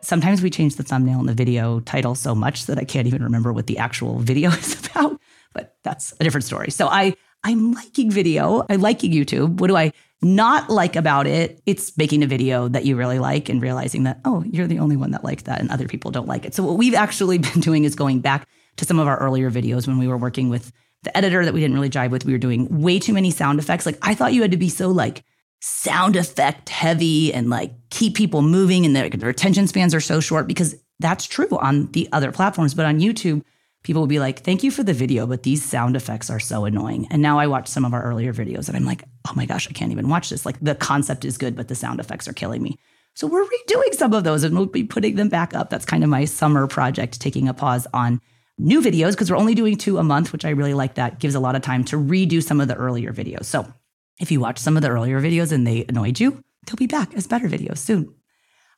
sometimes 0.07 0.41
we 0.41 0.49
change 0.49 0.77
the 0.77 0.83
thumbnail 0.83 1.19
and 1.19 1.27
the 1.27 1.33
video 1.33 1.81
title 1.81 2.15
so 2.15 2.33
much 2.33 2.65
that 2.67 2.77
I 2.77 2.85
can't 2.85 3.07
even 3.07 3.21
remember 3.21 3.51
what 3.51 3.67
the 3.67 3.77
actual 3.77 4.19
video 4.19 4.49
is 4.63 4.87
about. 4.87 5.19
But 5.53 5.75
that's 5.83 6.13
a 6.19 6.23
different 6.23 6.45
story. 6.45 6.71
So 6.71 6.87
I 6.87 7.15
I'm 7.43 7.71
liking 7.71 8.11
video. 8.11 8.65
I 8.69 8.75
liking 8.75 9.11
YouTube. 9.11 9.59
What 9.59 9.67
do 9.67 9.77
I 9.77 9.93
not 10.21 10.69
like 10.69 10.95
about 10.95 11.27
it? 11.27 11.61
It's 11.65 11.95
making 11.97 12.23
a 12.23 12.27
video 12.27 12.67
that 12.67 12.85
you 12.85 12.95
really 12.95 13.19
like 13.19 13.49
and 13.49 13.61
realizing 13.61 14.03
that 14.03 14.19
oh, 14.25 14.43
you're 14.49 14.67
the 14.67 14.79
only 14.79 14.97
one 14.97 15.11
that 15.11 15.23
liked 15.23 15.45
that 15.45 15.59
and 15.59 15.69
other 15.69 15.87
people 15.87 16.11
don't 16.11 16.27
like 16.27 16.45
it. 16.45 16.53
So 16.53 16.63
what 16.63 16.77
we've 16.77 16.95
actually 16.95 17.37
been 17.37 17.61
doing 17.61 17.83
is 17.83 17.95
going 17.95 18.19
back 18.19 18.47
to 18.77 18.85
some 18.85 18.99
of 18.99 19.07
our 19.07 19.17
earlier 19.17 19.51
videos 19.51 19.87
when 19.87 19.97
we 19.97 20.07
were 20.07 20.17
working 20.17 20.49
with 20.49 20.71
the 21.03 21.15
editor 21.15 21.45
that 21.45 21.53
we 21.53 21.59
didn't 21.59 21.75
really 21.75 21.89
jive 21.89 22.09
with. 22.09 22.25
We 22.25 22.33
were 22.33 22.39
doing 22.39 22.81
way 22.81 22.99
too 22.99 23.13
many 23.13 23.31
sound 23.31 23.59
effects. 23.59 23.85
Like 23.85 23.97
I 24.01 24.13
thought 24.15 24.33
you 24.33 24.41
had 24.41 24.51
to 24.51 24.57
be 24.57 24.69
so 24.69 24.89
like 24.89 25.23
sound 25.61 26.15
effect 26.15 26.69
heavy 26.69 27.33
and 27.33 27.49
like 27.49 27.73
keep 27.89 28.15
people 28.15 28.41
moving 28.41 28.85
and 28.85 28.95
their, 28.95 29.09
their 29.09 29.29
attention 29.29 29.67
spans 29.67 29.93
are 29.95 30.01
so 30.01 30.19
short 30.19 30.47
because 30.47 30.75
that's 30.99 31.25
true 31.25 31.49
on 31.59 31.91
the 31.91 32.09
other 32.11 32.31
platforms. 32.31 32.73
But 32.73 32.85
on 32.85 32.99
YouTube, 32.99 33.43
people 33.87 34.01
will 34.01 34.07
be 34.07 34.19
like, 34.19 34.41
thank 34.41 34.63
you 34.63 34.69
for 34.69 34.83
the 34.83 34.93
video, 34.93 35.25
but 35.25 35.43
these 35.43 35.63
sound 35.63 35.95
effects 35.95 36.29
are 36.29 36.41
so 36.41 36.65
annoying. 36.65 37.07
And 37.09 37.21
now 37.21 37.39
I 37.39 37.47
watch 37.47 37.69
some 37.69 37.85
of 37.85 37.93
our 37.93 38.03
earlier 38.03 38.33
videos 38.33 38.67
and 38.67 38.75
I'm 38.75 38.83
like, 38.83 39.05
oh 39.25 39.31
my 39.33 39.45
gosh, 39.45 39.65
I 39.69 39.71
can't 39.71 39.93
even 39.93 40.09
watch 40.09 40.29
this. 40.29 40.45
Like 40.45 40.59
the 40.59 40.75
concept 40.75 41.23
is 41.23 41.37
good, 41.37 41.55
but 41.55 41.69
the 41.69 41.73
sound 41.73 42.01
effects 42.01 42.27
are 42.27 42.33
killing 42.33 42.61
me. 42.61 42.77
So 43.13 43.27
we're 43.27 43.45
redoing 43.45 43.93
some 43.93 44.13
of 44.13 44.25
those 44.25 44.43
and 44.43 44.53
we'll 44.57 44.65
be 44.65 44.83
putting 44.83 45.15
them 45.15 45.29
back 45.29 45.53
up. 45.53 45.69
That's 45.69 45.85
kind 45.85 46.03
of 46.03 46.09
my 46.09 46.25
summer 46.25 46.67
project, 46.67 47.21
taking 47.21 47.47
a 47.47 47.53
pause 47.53 47.87
on 47.93 48.19
new 48.57 48.81
videos 48.81 49.11
because 49.11 49.31
we're 49.31 49.37
only 49.37 49.55
doing 49.55 49.77
two 49.77 49.99
a 49.99 50.03
month, 50.03 50.33
which 50.33 50.43
I 50.43 50.49
really 50.49 50.73
like 50.73 50.95
that. 50.95 51.19
Gives 51.19 51.35
a 51.35 51.39
lot 51.39 51.55
of 51.55 51.61
time 51.61 51.85
to 51.85 51.95
redo 51.95 52.43
some 52.43 52.59
of 52.59 52.67
the 52.67 52.75
earlier 52.75 53.13
videos. 53.13 53.45
So 53.45 53.71
if 54.19 54.33
you 54.33 54.41
watch 54.41 54.59
some 54.59 54.75
of 54.75 54.83
the 54.83 54.89
earlier 54.89 55.21
videos 55.21 55.53
and 55.53 55.65
they 55.65 55.85
annoyed 55.87 56.19
you, 56.19 56.43
they'll 56.65 56.75
be 56.75 56.87
back 56.87 57.13
as 57.13 57.25
better 57.25 57.47
videos 57.47 57.77
soon. 57.77 58.16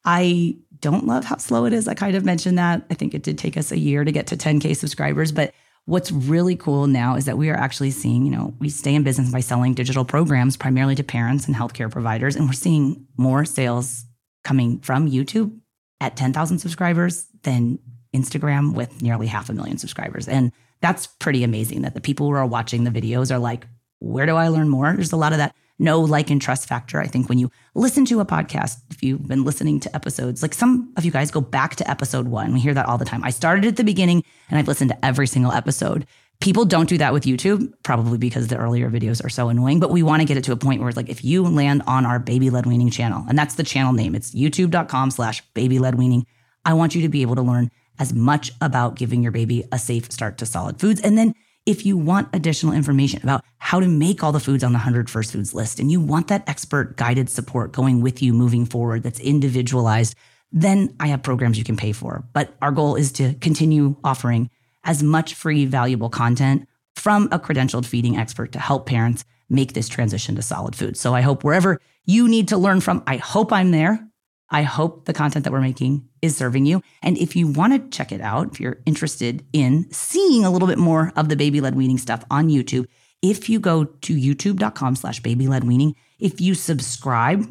I 0.05 0.57
don't 0.79 1.05
love 1.05 1.25
how 1.25 1.37
slow 1.37 1.65
it 1.65 1.73
is. 1.73 1.87
I 1.87 1.93
kind 1.93 2.15
of 2.15 2.23
mentioned 2.23 2.57
that. 2.57 2.85
I 2.89 2.93
think 2.93 3.13
it 3.13 3.23
did 3.23 3.37
take 3.37 3.57
us 3.57 3.71
a 3.71 3.77
year 3.77 4.03
to 4.03 4.11
get 4.11 4.27
to 4.27 4.37
10K 4.37 4.75
subscribers. 4.75 5.31
But 5.31 5.53
what's 5.85 6.11
really 6.11 6.55
cool 6.55 6.87
now 6.87 7.15
is 7.15 7.25
that 7.25 7.37
we 7.37 7.49
are 7.49 7.55
actually 7.55 7.91
seeing, 7.91 8.23
you 8.23 8.31
know, 8.31 8.53
we 8.59 8.69
stay 8.69 8.95
in 8.95 9.03
business 9.03 9.31
by 9.31 9.39
selling 9.41 9.73
digital 9.73 10.05
programs 10.05 10.55
primarily 10.55 10.95
to 10.95 11.03
parents 11.03 11.47
and 11.47 11.55
healthcare 11.55 11.91
providers. 11.91 12.35
And 12.35 12.45
we're 12.45 12.53
seeing 12.53 13.07
more 13.17 13.43
sales 13.43 14.05
coming 14.43 14.79
from 14.79 15.09
YouTube 15.09 15.57
at 15.99 16.15
10,000 16.15 16.59
subscribers 16.59 17.27
than 17.43 17.79
Instagram 18.15 18.73
with 18.73 19.01
nearly 19.01 19.27
half 19.27 19.49
a 19.49 19.53
million 19.53 19.77
subscribers. 19.77 20.27
And 20.27 20.51
that's 20.81 21.07
pretty 21.07 21.43
amazing 21.43 21.81
that 21.81 21.93
the 21.93 22.01
people 22.01 22.27
who 22.27 22.33
are 22.33 22.45
watching 22.45 22.83
the 22.83 22.91
videos 22.91 23.31
are 23.31 23.39
like, 23.39 23.67
where 23.99 24.25
do 24.25 24.35
I 24.35 24.47
learn 24.47 24.69
more? 24.69 24.93
There's 24.93 25.11
a 25.11 25.17
lot 25.17 25.33
of 25.33 25.39
that 25.39 25.53
know, 25.79 26.01
like, 26.01 26.29
and 26.29 26.41
trust 26.41 26.67
factor. 26.67 26.99
I 26.99 27.07
think 27.07 27.29
when 27.29 27.39
you 27.39 27.49
listen 27.73 28.05
to 28.05 28.19
a 28.19 28.25
podcast, 28.25 28.77
if 28.91 29.01
you've 29.01 29.27
been 29.27 29.43
listening 29.43 29.79
to 29.81 29.95
episodes, 29.95 30.41
like 30.41 30.53
some 30.53 30.93
of 30.97 31.05
you 31.05 31.11
guys 31.11 31.31
go 31.31 31.41
back 31.41 31.75
to 31.77 31.89
episode 31.89 32.27
one. 32.27 32.53
We 32.53 32.59
hear 32.59 32.73
that 32.73 32.85
all 32.85 32.97
the 32.97 33.05
time. 33.05 33.23
I 33.23 33.29
started 33.29 33.65
at 33.65 33.77
the 33.77 33.83
beginning 33.83 34.23
and 34.49 34.59
I've 34.59 34.67
listened 34.67 34.91
to 34.91 35.05
every 35.05 35.27
single 35.27 35.51
episode. 35.51 36.05
People 36.41 36.63
don't 36.63 36.87
do 36.87 36.97
that 36.97 37.11
with 37.11 37.23
YouTube, 37.23 37.73
probably 37.83 38.17
because 38.17 38.47
the 38.47 38.57
earlier 38.57 38.89
videos 38.89 39.23
are 39.23 39.29
so 39.29 39.49
annoying, 39.49 39.79
but 39.79 39.91
we 39.91 40.03
want 40.03 40.21
to 40.21 40.25
get 40.25 40.37
it 40.37 40.43
to 40.45 40.53
a 40.53 40.57
point 40.57 40.79
where 40.79 40.87
it's 40.87 40.95
like 40.95 41.09
if 41.09 41.23
you 41.23 41.43
land 41.43 41.81
on 41.85 42.05
our 42.05 42.17
baby 42.17 42.49
led 42.49 42.65
weaning 42.65 42.89
channel, 42.89 43.25
and 43.27 43.37
that's 43.37 43.55
the 43.55 43.63
channel 43.63 43.91
name, 43.91 44.15
it's 44.15 44.33
youtube.com 44.33 45.11
slash 45.11 45.41
baby 45.53 45.79
led 45.79 45.95
weaning. 45.95 46.25
I 46.63 46.73
want 46.73 46.95
you 46.95 47.01
to 47.01 47.09
be 47.09 47.23
able 47.23 47.35
to 47.35 47.41
learn 47.41 47.71
as 47.99 48.13
much 48.13 48.51
about 48.61 48.95
giving 48.95 49.21
your 49.21 49.33
baby 49.33 49.65
a 49.73 49.77
safe 49.79 50.09
start 50.11 50.37
to 50.37 50.45
solid 50.45 50.79
foods. 50.79 51.01
And 51.01 51.17
then 51.17 51.33
if 51.69 51.85
you 51.85 51.95
want 51.95 52.27
additional 52.33 52.73
information 52.73 53.21
about 53.21 53.45
how 53.59 53.79
to 53.79 53.87
make 53.87 54.23
all 54.23 54.31
the 54.31 54.39
foods 54.39 54.63
on 54.63 54.71
the 54.71 54.77
100 54.77 55.07
First 55.07 55.33
Foods 55.33 55.53
list 55.53 55.79
and 55.79 55.91
you 55.91 56.01
want 56.01 56.27
that 56.29 56.49
expert 56.49 56.97
guided 56.97 57.29
support 57.29 57.73
going 57.73 58.01
with 58.01 58.23
you 58.23 58.33
moving 58.33 58.65
forward 58.65 59.03
that's 59.03 59.19
individualized, 59.19 60.15
then 60.51 60.95
I 60.99 61.09
have 61.09 61.21
programs 61.21 61.59
you 61.59 61.63
can 61.63 61.77
pay 61.77 61.91
for. 61.91 62.23
But 62.33 62.55
our 62.59 62.71
goal 62.71 62.95
is 62.95 63.11
to 63.13 63.35
continue 63.35 63.95
offering 64.03 64.49
as 64.83 65.03
much 65.03 65.35
free, 65.35 65.65
valuable 65.65 66.09
content 66.09 66.67
from 66.95 67.29
a 67.31 67.37
credentialed 67.37 67.85
feeding 67.85 68.17
expert 68.17 68.51
to 68.53 68.59
help 68.59 68.87
parents 68.87 69.23
make 69.47 69.73
this 69.73 69.87
transition 69.87 70.35
to 70.37 70.41
solid 70.41 70.75
food. 70.75 70.97
So 70.97 71.13
I 71.13 71.21
hope 71.21 71.43
wherever 71.43 71.79
you 72.03 72.27
need 72.27 72.47
to 72.47 72.57
learn 72.57 72.81
from, 72.81 73.03
I 73.05 73.17
hope 73.17 73.53
I'm 73.53 73.69
there. 73.69 74.08
I 74.51 74.63
hope 74.63 75.05
the 75.05 75.13
content 75.13 75.45
that 75.45 75.51
we're 75.51 75.61
making 75.61 76.07
is 76.21 76.35
serving 76.35 76.65
you. 76.65 76.81
And 77.01 77.17
if 77.17 77.35
you 77.35 77.47
want 77.47 77.73
to 77.73 77.97
check 77.97 78.11
it 78.11 78.21
out, 78.21 78.51
if 78.53 78.59
you're 78.59 78.81
interested 78.85 79.45
in 79.53 79.91
seeing 79.91 80.43
a 80.43 80.51
little 80.51 80.67
bit 80.67 80.77
more 80.77 81.13
of 81.15 81.29
the 81.29 81.35
baby 81.35 81.61
led 81.61 81.75
weaning 81.75 81.97
stuff 81.97 82.23
on 82.31 82.49
YouTube, 82.49 82.87
if 83.21 83.49
you 83.49 83.59
go 83.59 83.83
to 83.83 84.15
youtube.com 84.15 84.95
slash 84.95 85.19
baby 85.21 85.47
led 85.47 85.65
weaning, 85.65 85.95
if 86.19 86.41
you 86.41 86.55
subscribe 86.55 87.45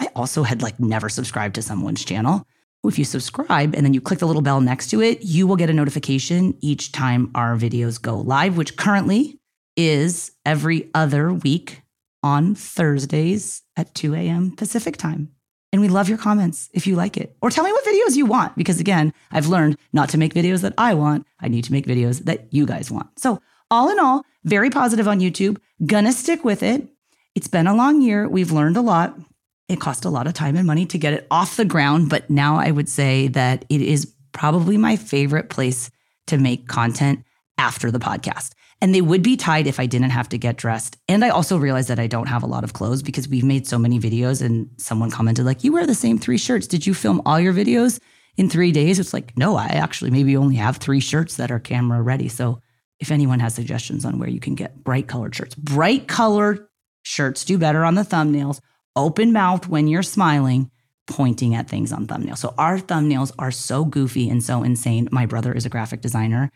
I 0.00 0.08
also 0.16 0.42
had 0.42 0.62
like 0.62 0.80
never 0.80 1.08
subscribed 1.08 1.54
to 1.56 1.62
someone's 1.62 2.04
channel. 2.04 2.46
If 2.82 2.98
you 2.98 3.04
subscribe 3.04 3.74
and 3.74 3.84
then 3.84 3.92
you 3.92 4.00
click 4.00 4.18
the 4.18 4.26
little 4.26 4.40
bell 4.40 4.62
next 4.62 4.88
to 4.90 5.02
it, 5.02 5.22
you 5.22 5.46
will 5.46 5.56
get 5.56 5.68
a 5.68 5.74
notification 5.74 6.56
each 6.62 6.92
time 6.92 7.30
our 7.34 7.54
videos 7.56 8.00
go 8.00 8.18
live, 8.18 8.56
which 8.56 8.78
currently 8.78 9.38
is 9.76 10.32
every 10.46 10.90
other 10.94 11.32
week 11.32 11.82
on 12.22 12.54
Thursdays 12.54 13.62
at 13.76 13.94
2 13.94 14.14
a.m. 14.14 14.56
Pacific 14.56 14.96
time. 14.96 15.28
And 15.72 15.80
we 15.80 15.88
love 15.88 16.08
your 16.08 16.18
comments 16.18 16.68
if 16.72 16.86
you 16.86 16.96
like 16.96 17.16
it. 17.16 17.36
Or 17.40 17.50
tell 17.50 17.64
me 17.64 17.72
what 17.72 17.84
videos 17.84 18.16
you 18.16 18.26
want, 18.26 18.56
because 18.56 18.80
again, 18.80 19.12
I've 19.30 19.46
learned 19.46 19.76
not 19.92 20.08
to 20.10 20.18
make 20.18 20.34
videos 20.34 20.62
that 20.62 20.74
I 20.76 20.94
want. 20.94 21.26
I 21.40 21.48
need 21.48 21.64
to 21.64 21.72
make 21.72 21.86
videos 21.86 22.24
that 22.24 22.52
you 22.52 22.66
guys 22.66 22.90
want. 22.90 23.18
So, 23.18 23.40
all 23.70 23.88
in 23.88 24.00
all, 24.00 24.24
very 24.42 24.68
positive 24.68 25.06
on 25.06 25.20
YouTube. 25.20 25.58
Gonna 25.86 26.12
stick 26.12 26.44
with 26.44 26.62
it. 26.64 26.88
It's 27.36 27.46
been 27.46 27.68
a 27.68 27.74
long 27.74 28.02
year. 28.02 28.28
We've 28.28 28.50
learned 28.50 28.76
a 28.76 28.80
lot. 28.80 29.16
It 29.68 29.80
cost 29.80 30.04
a 30.04 30.10
lot 30.10 30.26
of 30.26 30.34
time 30.34 30.56
and 30.56 30.66
money 30.66 30.86
to 30.86 30.98
get 30.98 31.12
it 31.12 31.28
off 31.30 31.56
the 31.56 31.64
ground, 31.64 32.10
but 32.10 32.28
now 32.28 32.56
I 32.56 32.72
would 32.72 32.88
say 32.88 33.28
that 33.28 33.64
it 33.68 33.80
is 33.80 34.12
probably 34.32 34.76
my 34.76 34.96
favorite 34.96 35.50
place 35.50 35.90
to 36.26 36.38
make 36.38 36.66
content 36.66 37.24
after 37.58 37.92
the 37.92 38.00
podcast. 38.00 38.54
And 38.82 38.94
they 38.94 39.02
would 39.02 39.22
be 39.22 39.36
tied 39.36 39.66
if 39.66 39.78
I 39.78 39.86
didn't 39.86 40.10
have 40.10 40.28
to 40.30 40.38
get 40.38 40.56
dressed. 40.56 40.96
And 41.06 41.24
I 41.24 41.28
also 41.28 41.58
realized 41.58 41.88
that 41.88 41.98
I 41.98 42.06
don't 42.06 42.28
have 42.28 42.42
a 42.42 42.46
lot 42.46 42.64
of 42.64 42.72
clothes 42.72 43.02
because 43.02 43.28
we've 43.28 43.44
made 43.44 43.66
so 43.66 43.78
many 43.78 44.00
videos 44.00 44.40
and 44.40 44.70
someone 44.78 45.10
commented 45.10 45.44
like, 45.44 45.62
"You 45.62 45.72
wear 45.72 45.86
the 45.86 45.94
same 45.94 46.18
3 46.18 46.38
shirts. 46.38 46.66
Did 46.66 46.86
you 46.86 46.94
film 46.94 47.20
all 47.26 47.38
your 47.38 47.52
videos 47.52 48.00
in 48.36 48.48
3 48.48 48.72
days?" 48.72 48.98
It's 48.98 49.12
like, 49.12 49.36
"No, 49.36 49.56
I 49.56 49.66
actually 49.66 50.10
maybe 50.10 50.36
only 50.36 50.56
have 50.56 50.78
3 50.78 51.00
shirts 51.00 51.36
that 51.36 51.50
are 51.50 51.58
camera 51.58 52.00
ready." 52.00 52.28
So, 52.28 52.60
if 52.98 53.10
anyone 53.10 53.40
has 53.40 53.54
suggestions 53.54 54.04
on 54.04 54.18
where 54.18 54.30
you 54.30 54.40
can 54.40 54.54
get 54.54 54.82
bright 54.82 55.06
colored 55.06 55.34
shirts, 55.34 55.54
bright 55.54 56.08
colored 56.08 56.66
shirts 57.02 57.44
do 57.44 57.58
better 57.58 57.84
on 57.84 57.94
the 57.94 58.04
thumbnails 58.04 58.60
open 58.96 59.32
mouth 59.32 59.68
when 59.68 59.88
you're 59.88 60.02
smiling, 60.02 60.70
pointing 61.06 61.54
at 61.54 61.68
things 61.68 61.92
on 61.92 62.06
thumbnails. 62.06 62.38
So 62.38 62.54
our 62.58 62.78
thumbnails 62.78 63.32
are 63.38 63.50
so 63.50 63.84
goofy 63.84 64.28
and 64.28 64.42
so 64.42 64.62
insane. 64.62 65.08
My 65.10 65.26
brother 65.26 65.52
is 65.52 65.66
a 65.66 65.70
graphic 65.70 66.00
designer 66.00 66.50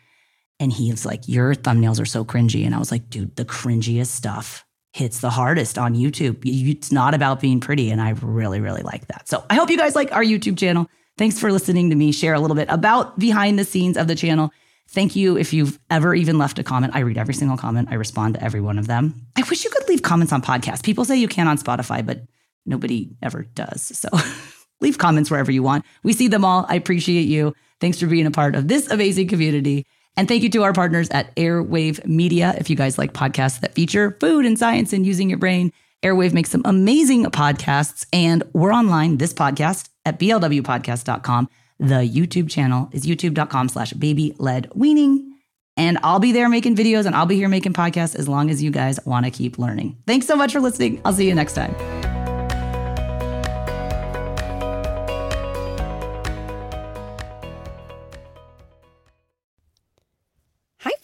and 0.59 0.71
he's 0.71 1.05
like, 1.05 1.27
Your 1.27 1.53
thumbnails 1.55 1.99
are 1.99 2.05
so 2.05 2.25
cringy. 2.25 2.65
And 2.65 2.75
I 2.75 2.79
was 2.79 2.91
like, 2.91 3.09
Dude, 3.09 3.35
the 3.35 3.45
cringiest 3.45 4.07
stuff 4.07 4.65
hits 4.93 5.19
the 5.19 5.29
hardest 5.29 5.77
on 5.77 5.93
YouTube. 5.93 6.41
It's 6.45 6.91
not 6.91 7.13
about 7.13 7.41
being 7.41 7.59
pretty. 7.59 7.91
And 7.91 8.01
I 8.01 8.11
really, 8.11 8.61
really 8.61 8.81
like 8.81 9.07
that. 9.07 9.27
So 9.27 9.43
I 9.49 9.55
hope 9.55 9.69
you 9.69 9.77
guys 9.77 9.93
like 9.93 10.13
our 10.13 10.23
YouTube 10.23 10.57
channel. 10.57 10.89
Thanks 11.17 11.37
for 11.37 11.51
listening 11.51 11.89
to 11.89 11.95
me 11.95 12.11
share 12.13 12.33
a 12.33 12.39
little 12.39 12.55
bit 12.55 12.69
about 12.69 13.19
behind 13.19 13.59
the 13.59 13.65
scenes 13.65 13.97
of 13.97 14.07
the 14.07 14.15
channel. 14.15 14.51
Thank 14.89 15.15
you 15.15 15.37
if 15.37 15.51
you've 15.51 15.79
ever 15.89 16.15
even 16.15 16.37
left 16.37 16.59
a 16.59 16.63
comment. 16.63 16.95
I 16.95 16.99
read 16.99 17.17
every 17.17 17.33
single 17.33 17.57
comment. 17.57 17.89
I 17.91 17.95
respond 17.95 18.35
to 18.35 18.43
every 18.43 18.61
one 18.61 18.77
of 18.77 18.87
them. 18.87 19.27
I 19.35 19.43
wish 19.49 19.65
you 19.65 19.69
could 19.69 19.87
leave 19.89 20.01
comments 20.01 20.31
on 20.31 20.41
podcasts. 20.41 20.83
People 20.83 21.03
say 21.03 21.17
you 21.17 21.27
can 21.27 21.47
on 21.47 21.57
Spotify, 21.57 22.05
but 22.05 22.21
nobody 22.65 23.09
ever 23.21 23.43
does. 23.43 23.97
So 23.97 24.07
leave 24.81 24.97
comments 24.97 25.29
wherever 25.29 25.51
you 25.51 25.63
want. 25.63 25.83
We 26.03 26.13
see 26.13 26.27
them 26.27 26.45
all. 26.45 26.65
I 26.69 26.75
appreciate 26.75 27.23
you. 27.23 27.53
Thanks 27.81 27.99
for 27.99 28.07
being 28.07 28.27
a 28.27 28.31
part 28.31 28.55
of 28.55 28.67
this 28.67 28.89
amazing 28.89 29.27
community. 29.27 29.85
And 30.17 30.27
thank 30.27 30.43
you 30.43 30.49
to 30.49 30.63
our 30.63 30.73
partners 30.73 31.09
at 31.09 31.35
Airwave 31.35 32.05
Media. 32.05 32.55
If 32.57 32.69
you 32.69 32.75
guys 32.75 32.97
like 32.97 33.13
podcasts 33.13 33.59
that 33.61 33.75
feature 33.75 34.17
food 34.19 34.45
and 34.45 34.57
science 34.57 34.93
and 34.93 35.05
using 35.05 35.29
your 35.29 35.39
brain, 35.39 35.73
Airwave 36.03 36.33
makes 36.33 36.49
some 36.49 36.61
amazing 36.65 37.25
podcasts. 37.25 38.05
And 38.13 38.43
we're 38.53 38.73
online, 38.73 39.17
this 39.17 39.33
podcast, 39.33 39.89
at 40.05 40.19
blwpodcast.com. 40.19 41.49
The 41.79 41.95
YouTube 41.95 42.49
channel 42.49 42.89
is 42.93 43.05
youtube.com 43.05 43.69
slash 43.69 43.91
baby 43.93 44.33
led 44.37 44.69
weaning. 44.73 45.33
And 45.77 45.97
I'll 46.03 46.19
be 46.19 46.31
there 46.31 46.47
making 46.47 46.77
videos 46.77 47.05
and 47.05 47.15
I'll 47.15 47.25
be 47.25 47.35
here 47.35 47.49
making 47.49 47.73
podcasts 47.73 48.15
as 48.15 48.29
long 48.29 48.49
as 48.49 48.63
you 48.63 48.71
guys 48.71 48.97
want 49.05 49.25
to 49.25 49.31
keep 49.31 49.57
learning. 49.57 49.97
Thanks 50.07 50.25
so 50.25 50.37
much 50.37 50.53
for 50.53 50.61
listening. 50.61 51.01
I'll 51.03 51.13
see 51.13 51.27
you 51.27 51.35
next 51.35 51.53
time. 51.53 51.94